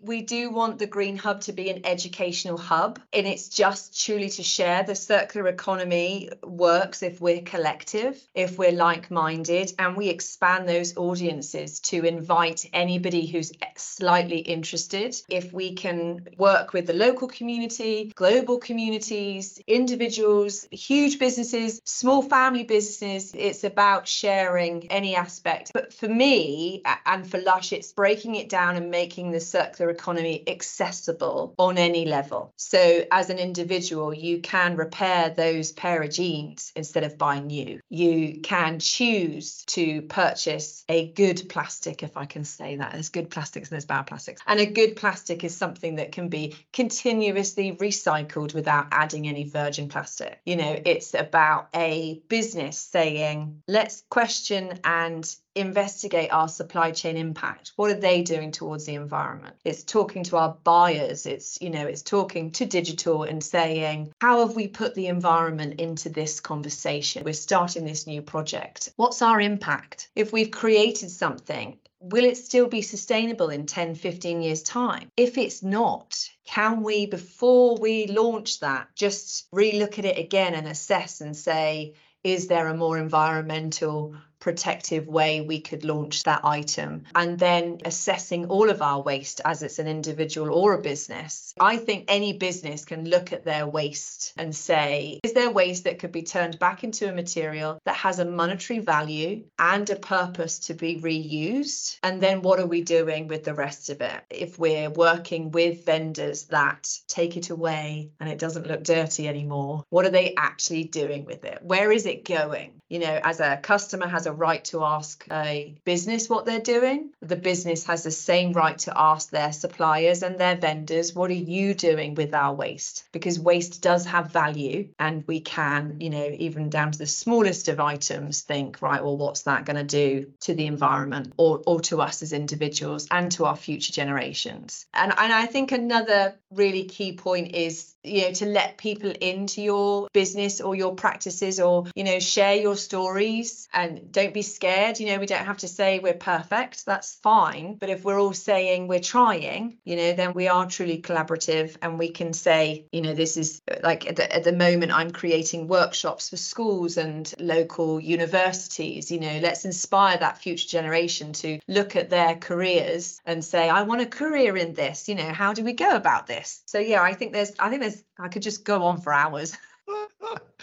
We 0.01 0.23
do 0.23 0.51
want 0.51 0.79
the 0.79 0.87
Green 0.87 1.17
Hub 1.17 1.41
to 1.43 1.53
be 1.53 1.71
an 1.71 1.87
educational 1.87 2.59
hub, 2.59 2.99
and 3.13 3.27
it's 3.27 3.49
just 3.49 4.05
truly 4.05 4.29
to 4.31 4.43
share. 4.43 4.83
The 4.83 4.95
circular 4.95 5.49
economy 5.49 6.31
works 6.43 7.03
if 7.03 7.21
we're 7.21 7.43
collective, 7.43 8.21
if 8.35 8.59
we're 8.59 8.73
like 8.73 9.11
minded, 9.11 9.73
and 9.79 9.97
we 9.97 10.09
expand 10.09 10.69
those 10.69 10.97
audiences 10.97 11.81
to 11.81 12.05
invite 12.05 12.69
anybody 12.73 13.27
who's 13.27 13.53
slightly 13.77 14.39
interested. 14.39 15.17
If 15.29 15.53
we 15.53 15.75
can 15.75 16.27
work 16.39 16.73
with 16.73 16.87
the 16.87 16.93
local 16.93 17.29
community, 17.29 18.13
global 18.15 18.59
communities, 18.59 19.61
individuals, 19.67 20.67
huge 20.71 21.19
businesses, 21.19 21.81
small 21.85 22.23
family 22.23 22.65
businesses, 22.65 23.33
it's 23.35 23.65
about 23.65 24.09
sharing 24.09 24.91
any 24.91 25.15
aspect. 25.15 25.71
But 25.73 25.93
for 25.93 26.09
me 26.09 26.83
and 27.07 27.29
for 27.29 27.41
Lush, 27.41 27.73
it's 27.73 27.93
breaking 27.93 28.35
it 28.35 28.49
down 28.49 28.77
and 28.77 28.91
making 28.91 29.31
the 29.31 29.41
circular 29.41 29.84
economy 29.91 30.43
accessible 30.47 31.55
on 31.59 31.79
any 31.79 32.05
level. 32.05 32.53
So, 32.57 33.05
as 33.11 33.31
an 33.31 33.39
individual, 33.39 34.13
you 34.15 34.41
can 34.41 34.77
repair 34.77 35.31
those 35.31 35.73
pair 35.73 36.03
of 36.03 36.11
jeans 36.11 36.73
instead 36.77 37.05
of 37.05 37.19
buying 37.19 37.47
new. 37.47 37.81
You 37.89 38.41
can 38.41 38.79
choose 38.79 39.65
to 39.69 40.03
purchase 40.03 40.85
a 40.89 41.09
good 41.13 41.49
plastic, 41.49 42.03
if 42.03 42.17
I 42.17 42.27
can 42.27 42.45
say 42.45 42.77
that. 42.77 42.93
There's 42.93 43.09
good 43.09 43.31
plastics 43.31 43.69
and 43.69 43.73
there's 43.73 43.85
bad 43.85 44.03
plastics. 44.03 44.43
And 44.47 44.61
a 44.61 44.67
good 44.67 44.97
plastic 44.97 45.45
is 45.45 45.57
something 45.57 45.97
that 45.97 46.13
can 46.13 46.29
be 46.29 46.57
continuously 46.73 47.73
recycled 47.73 48.55
without 48.55 48.89
adding 48.93 49.27
any 49.29 49.45
virgin 49.45 49.89
plastic. 49.89 50.41
You 50.45 50.57
know, 50.57 50.81
it's 50.85 51.15
about 51.15 51.69
a 51.75 52.23
business 52.29 52.79
saying, 52.79 53.63
let's 53.69 54.03
question 54.11 54.81
and 54.85 55.35
investigate 55.55 56.33
our 56.33 56.49
supply 56.49 56.91
chain 56.91 57.17
impact. 57.17 57.73
What 57.77 57.91
are 57.91 58.01
they 58.01 58.23
doing 58.23 58.53
towards 58.53 58.87
the 58.87 58.95
environment? 58.95 59.57
It's 59.65 59.83
talking 59.83 60.25
to 60.25 60.37
our 60.37 60.57
buyers. 60.65 61.27
It's 61.27 61.59
you 61.61 61.71
know 61.71 61.87
it's 61.87 62.03
talking 62.03 62.51
to 62.53 62.67
digital 62.67 63.23
and 63.23 63.43
saying 63.43 64.13
how 64.21 64.47
have 64.47 64.57
we 64.57 64.69
put 64.69 64.95
the 64.95 65.07
environment 65.07 65.81
into 65.81 66.09
this 66.09 66.41
conversation? 66.41 67.25
We're 67.25 67.35
starting 67.35 67.85
this 67.85 68.07
new 68.07 68.23
project. 68.23 68.91
What's 68.97 69.23
our 69.23 69.41
impact? 69.41 70.11
If 70.15 70.33
we've 70.33 70.51
created 70.51 71.11
something 71.11 71.79
will 72.01 72.25
it 72.25 72.37
still 72.37 72.69
be 72.69 72.83
sustainable 72.83 73.49
in 73.49 73.65
10 73.65 73.95
15 73.95 74.43
years 74.43 74.63
time? 74.63 75.11
If 75.17 75.39
it's 75.39 75.63
not 75.63 76.29
can 76.45 76.83
we 76.83 77.07
before 77.07 77.79
we 77.79 78.07
launch 78.07 78.61
that 78.61 78.89
just 78.95 79.51
relook 79.53 79.99
at 79.99 80.05
it 80.05 80.19
again 80.19 80.55
and 80.55 80.69
assess 80.69 81.23
and 81.23 81.35
say 81.35 81.95
is 82.23 82.47
there 82.47 82.69
a 82.69 82.77
more 82.77 82.99
environmental 82.99 84.17
protective 84.41 85.07
way 85.07 85.41
we 85.41 85.61
could 85.61 85.85
launch 85.85 86.23
that 86.25 86.45
item 86.45 87.05
and 87.15 87.39
then 87.39 87.79
assessing 87.85 88.47
all 88.47 88.71
of 88.71 88.83
our 88.83 89.01
waste 89.03 89.41
as 89.45 89.63
it's 89.63 89.79
an 89.79 89.87
individual 89.87 90.53
or 90.53 90.75
a 90.75 90.83
business. 90.83 91.55
I 91.59 91.77
think 91.77 92.05
any 92.09 92.35
business 92.35 92.85
can 92.85 93.09
look 93.09 93.33
at 93.33 93.45
their 93.45 93.67
waste 93.67 94.35
and 94.37 94.55
say, 94.55 95.21
is 95.23 95.33
there 95.33 95.51
waste 95.51 95.85
that 95.85 95.99
could 95.99 96.13
be 96.13 96.23
turned 96.23 96.59
back 96.59 96.85
into 96.85 97.09
a 97.09 97.13
material 97.13 97.79
that 97.85 97.97
has 97.97 98.19
a 98.19 98.25
monetary 98.25 98.81
value 98.81 99.45
and 99.59 99.89
a 99.89 99.97
purpose 99.97 100.59
to 100.61 100.75
be 100.75 101.01
reused? 101.01 101.99
And 102.03 102.21
then 102.21 102.43
what 102.43 102.61
are 102.61 102.67
we 102.67 102.83
doing 102.83 103.29
with 103.29 103.45
the 103.45 103.55
rest 103.55 103.91
of 103.91 104.01
it? 104.01 104.23
If 104.31 104.59
we're 104.59 104.91
working 104.91 105.51
with 105.51 105.87
vendors 105.87 106.45
that 106.47 106.89
take 107.09 107.37
it 107.37 107.51
away 107.51 108.11
and 108.21 108.29
it 108.29 108.39
doesn't 108.39 108.67
look 108.67 108.83
dirty 108.83 109.29
anymore, 109.29 109.85
what 109.89 110.05
are 110.05 110.11
they 110.11 110.35
actually 110.37 110.85
doing 110.85 111.25
with 111.25 111.45
it? 111.45 111.61
Where 111.63 111.91
is 111.91 112.07
it 112.07 112.25
going? 112.25 112.81
You 112.89 112.99
know, 112.99 113.21
as 113.23 113.41
a 113.41 113.57
customer 113.57 114.07
has 114.07 114.27
a 114.27 114.34
right 114.35 114.65
to 114.67 114.85
ask 114.85 115.27
a 115.31 115.75
business 115.85 116.29
what 116.29 116.45
they're 116.45 116.61
doing. 116.61 117.11
The 117.21 117.37
business 117.37 117.87
has 117.87 118.03
the 118.03 118.11
same 118.11 118.53
right 118.53 118.79
to 118.81 118.93
ask 118.99 119.31
their 119.31 119.53
suppliers 119.53 120.23
and 120.23 120.39
their 120.39 120.57
vendors, 120.57 121.15
what 121.15 121.31
are 121.31 121.35
you 121.35 121.75
doing 121.75 122.15
with 122.15 122.35
our 122.35 122.55
waste? 122.55 123.05
Because 123.13 123.39
waste 123.39 123.83
does 123.83 124.07
have 124.07 124.33
value 124.33 124.89
and 124.99 125.25
we 125.27 125.41
can, 125.41 126.01
you 126.01 126.11
know, 126.11 126.29
even 126.39 126.71
down 126.71 126.93
to 126.93 126.99
the 126.99 127.07
smallest 127.07 127.69
of 127.69 127.81
items, 127.81 128.43
think, 128.43 128.83
right, 128.83 129.03
well, 129.03 129.17
what's 129.17 129.43
that 129.43 129.65
going 129.65 129.77
to 129.77 129.85
do 129.85 130.33
to 130.41 130.55
the 130.55 130.67
environment 130.67 131.33
or, 131.37 131.63
or 131.67 131.81
to 131.83 132.01
us 132.01 132.23
as 132.23 132.33
individuals 132.33 133.09
and 133.11 133.33
to 133.33 133.45
our 133.45 133.57
future 133.57 133.93
generations? 133.93 134.87
And, 134.93 135.13
and 135.17 135.33
I 135.33 135.47
think 135.47 135.73
another 135.73 136.35
really 136.51 136.85
key 136.85 137.17
point 137.17 137.55
is, 137.55 137.94
you 138.05 138.23
know, 138.23 138.33
to 138.33 138.47
let 138.47 138.77
people 138.77 139.13
into 139.21 139.63
your 139.63 140.09
business 140.13 140.61
or 140.61 140.75
your 140.75 140.95
practices 140.95 141.59
or, 141.61 141.87
you 141.95 142.05
know, 142.05 142.19
share 142.19 142.55
your 142.55 142.77
stories 142.77 143.69
and 143.73 144.13
don't 144.13 144.35
be 144.35 144.43
scared. 144.43 145.01
You 145.01 145.07
know, 145.07 145.19
we 145.19 145.27
don't 145.27 145.47
have 145.47 145.59
to 145.59 145.69
say 145.69 145.99
we're 145.99 146.15
perfect. 146.15 146.87
That's 146.87 147.15
fine. 147.23 147.77
But 147.77 147.91
if 147.91 148.05
we're 148.05 148.21
all 148.21 148.33
saying 148.33 148.89
we're 148.89 149.01
trying, 149.01 149.79
you 149.85 149.97
know, 149.97 150.13
then 150.13 150.35
we 150.35 150.49
are 150.49 150.67
truly 150.67 151.01
collaborative 151.01 151.77
and 151.83 151.99
we 151.99 152.11
can 152.11 152.33
say, 152.33 152.87
you 152.93 153.01
know, 153.01 153.15
this 153.15 153.37
is 153.37 153.61
uh, 153.71 153.77
like 153.83 154.07
at 154.09 154.17
the, 154.17 154.35
at 154.35 154.45
the 154.45 154.53
moment, 154.53 154.93
I'm 154.93 155.11
creating 155.11 155.69
workshops 155.69 156.31
for 156.31 156.37
schools 156.37 156.97
and 156.97 157.33
local 157.39 158.01
universities. 158.01 159.11
You 159.11 159.21
know, 159.21 159.39
let's 159.43 159.65
inspire 159.65 160.19
that 160.19 160.39
future 160.39 160.69
generation 160.69 161.33
to 161.35 161.59
look 161.69 161.97
at 161.97 162.11
their 162.11 162.35
careers 162.35 163.21
and 163.25 163.45
say, 163.45 163.69
I 163.69 163.83
want 163.83 164.03
a 164.03 164.07
career 164.07 164.57
in 164.57 164.75
this. 164.75 165.09
You 165.09 165.15
know, 165.15 165.33
how 165.33 165.53
do 165.53 165.65
we 165.65 165.73
go 165.73 165.97
about 165.97 166.27
this? 166.27 166.63
So, 166.67 166.79
yeah, 166.79 167.03
I 167.03 167.15
think 167.15 167.33
there's, 167.33 167.53
I 167.59 167.71
think 167.71 167.83
there's, 167.83 167.94
I 168.19 168.29
could 168.29 168.43
just 168.43 168.65
go 168.65 168.85
on 168.85 169.01
for 169.01 169.13
hours. 169.13 169.57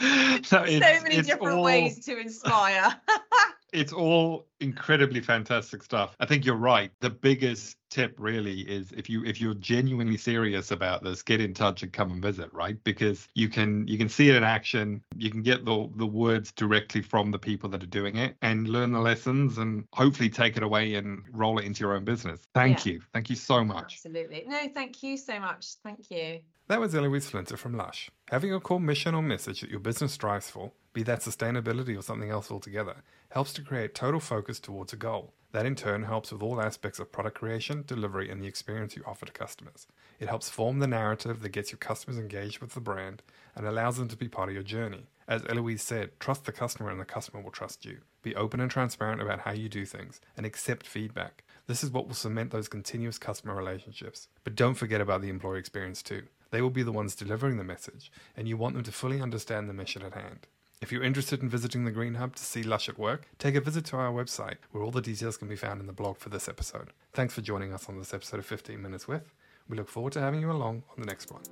so, 0.44 0.66
so 0.66 0.80
many 0.80 1.22
different 1.22 1.58
all... 1.58 1.64
ways 1.64 2.04
to 2.06 2.20
inspire. 2.20 3.00
it's 3.72 3.94
all 3.94 4.48
incredibly 4.60 5.22
fantastic 5.22 5.84
stuff. 5.84 6.16
I 6.20 6.26
think 6.26 6.46
you're 6.46 6.56
right. 6.56 6.92
The 7.00 7.10
biggest 7.10 7.78
tip 7.90 8.16
really 8.18 8.62
is 8.62 8.92
if 8.92 9.10
you 9.10 9.24
if 9.26 9.40
you're 9.42 9.56
genuinely 9.56 10.18
serious 10.18 10.72
about 10.72 11.04
this, 11.04 11.22
get 11.22 11.42
in 11.42 11.54
touch 11.54 11.84
and 11.84 11.92
come 11.92 12.12
and 12.12 12.22
visit, 12.22 12.54
right? 12.54 12.82
Because 12.84 13.28
you 13.34 13.50
can 13.50 13.88
you 13.88 13.98
can 13.98 14.10
see 14.10 14.30
it 14.30 14.36
in 14.36 14.44
action. 14.44 15.04
You 15.16 15.32
can 15.32 15.42
get 15.42 15.66
the 15.66 15.90
the 15.96 16.06
words 16.06 16.52
directly 16.52 17.02
from 17.02 17.32
the 17.32 17.40
people 17.40 17.70
that 17.70 17.84
are 17.84 17.88
doing 17.88 18.18
it 18.18 18.36
and 18.42 18.68
learn 18.68 18.92
the 18.92 19.00
lessons 19.00 19.58
and 19.58 19.86
hopefully 19.94 20.30
take 20.30 20.58
it 20.58 20.64
away 20.64 20.96
and 20.96 21.24
roll 21.32 21.58
it 21.60 21.66
into 21.66 21.82
your 21.82 21.96
own 21.96 22.04
business. 22.04 22.42
Thank 22.54 22.86
yeah. 22.86 22.94
you. 22.94 23.02
Thank 23.14 23.30
you 23.30 23.36
so 23.36 23.64
much. 23.64 23.96
Absolutely. 23.96 24.44
No, 24.48 24.68
thank 24.74 25.02
you 25.04 25.18
so 25.18 25.40
much. 25.40 25.76
Thank 25.84 26.12
you. 26.12 26.40
That 26.68 26.80
was 26.80 26.96
Eloise 26.96 27.30
Flinter 27.30 27.58
from 27.58 27.76
Lush. 27.76 28.10
Having 28.30 28.54
a 28.54 28.60
core 28.60 28.80
mission 28.80 29.14
or 29.14 29.22
message 29.22 29.60
that 29.60 29.70
your 29.70 29.82
business 29.82 30.14
strives 30.14 30.50
for, 30.50 30.72
be 30.94 31.04
that 31.04 31.20
sustainability 31.20 31.98
or 31.98 32.02
something 32.02 32.30
else 32.30 32.52
altogether, 32.52 32.96
helps 33.32 33.54
to 33.54 33.62
create 33.62 33.96
total 33.96 34.20
focus 34.20 34.60
towards 34.60 34.94
a 34.94 34.98
goal. 34.98 35.34
That 35.54 35.66
in 35.66 35.76
turn 35.76 36.04
helps 36.04 36.32
with 36.32 36.42
all 36.42 36.62
aspects 36.62 37.00
of 37.00 37.12
product 37.12 37.38
creation, 37.38 37.84
delivery, 37.86 38.30
and 38.30 38.42
the 38.42 38.48
experience 38.48 38.96
you 38.96 39.04
offer 39.06 39.26
to 39.26 39.32
customers. 39.34 39.86
It 40.20 40.30
helps 40.30 40.50
form 40.50 40.80
the 40.80 40.88
narrative 40.88 41.42
that 41.42 41.50
gets 41.50 41.72
your 41.72 41.78
customers 41.78 42.18
engaged 42.18 42.60
with 42.60 42.74
the 42.74 42.80
brand 42.80 43.22
and 43.56 43.66
allows 43.66 43.98
them 43.98 44.08
to 44.10 44.16
be 44.16 44.30
part 44.30 44.48
of 44.48 44.54
your 44.54 44.64
journey. 44.64 45.08
As 45.28 45.44
Eloise 45.50 45.82
said, 45.82 46.20
trust 46.20 46.46
the 46.46 46.52
customer 46.52 46.90
and 46.90 47.00
the 47.00 47.06
customer 47.06 47.42
will 47.42 47.52
trust 47.52 47.86
you. 47.86 48.00
Be 48.22 48.36
open 48.36 48.60
and 48.60 48.72
transparent 48.72 49.22
about 49.22 49.42
how 49.42 49.52
you 49.52 49.68
do 49.68 49.86
things 49.86 50.22
and 50.38 50.46
accept 50.46 50.88
feedback. 50.88 51.44
This 51.68 51.84
is 51.84 51.92
what 51.92 52.08
will 52.08 52.16
cement 52.16 52.52
those 52.52 52.68
continuous 52.68 53.18
customer 53.18 53.56
relationships. 53.56 54.28
But 54.44 54.56
don't 54.56 54.76
forget 54.76 55.02
about 55.02 55.22
the 55.22 55.30
employee 55.30 55.60
experience 55.60 56.02
too. 56.02 56.24
They 56.52 56.62
will 56.62 56.70
be 56.70 56.84
the 56.84 56.92
ones 56.92 57.16
delivering 57.16 57.58
the 57.58 57.64
message, 57.64 58.12
and 58.36 58.48
you 58.48 58.58
want 58.58 58.76
them 58.76 58.84
to 58.84 58.92
fully 58.92 59.22
understand 59.22 59.70
the 59.70 59.74
mission 59.74 60.02
at 60.02 60.14
hand. 60.14 60.48
If 60.82 60.92
you're 60.92 61.04
interested 61.04 61.44
in 61.44 61.50
visiting 61.50 61.86
the 61.86 61.92
Green 61.92 62.16
Hub 62.16 62.36
to 62.36 62.44
see 62.44 62.64
Lush 62.64 62.90
at 62.90 62.98
work, 62.98 63.28
take 63.38 63.54
a 63.54 63.62
visit 63.62 63.86
to 63.86 63.98
our 63.98 64.12
website, 64.12 64.58
where 64.72 64.84
all 64.84 64.90
the 64.90 65.00
details 65.00 65.38
can 65.38 65.48
be 65.48 65.56
found 65.56 65.80
in 65.80 65.86
the 65.86 65.94
blog 65.94 66.18
for 66.18 66.30
this 66.30 66.50
episode. 66.50 66.90
Thanks 67.14 67.36
for 67.36 67.42
joining 67.42 67.72
us 67.72 67.88
on 67.88 68.00
this 68.00 68.16
episode 68.16 68.40
of 68.40 68.48
15 68.48 68.82
Minutes 68.82 69.08
With. 69.08 69.32
We 69.70 69.78
look 69.78 69.90
forward 69.90 70.14
to 70.14 70.22
having 70.22 70.42
you 70.42 70.52
along 70.52 70.82
on 70.90 71.00
the 71.00 71.06
next 71.06 71.32
one. 71.32 71.44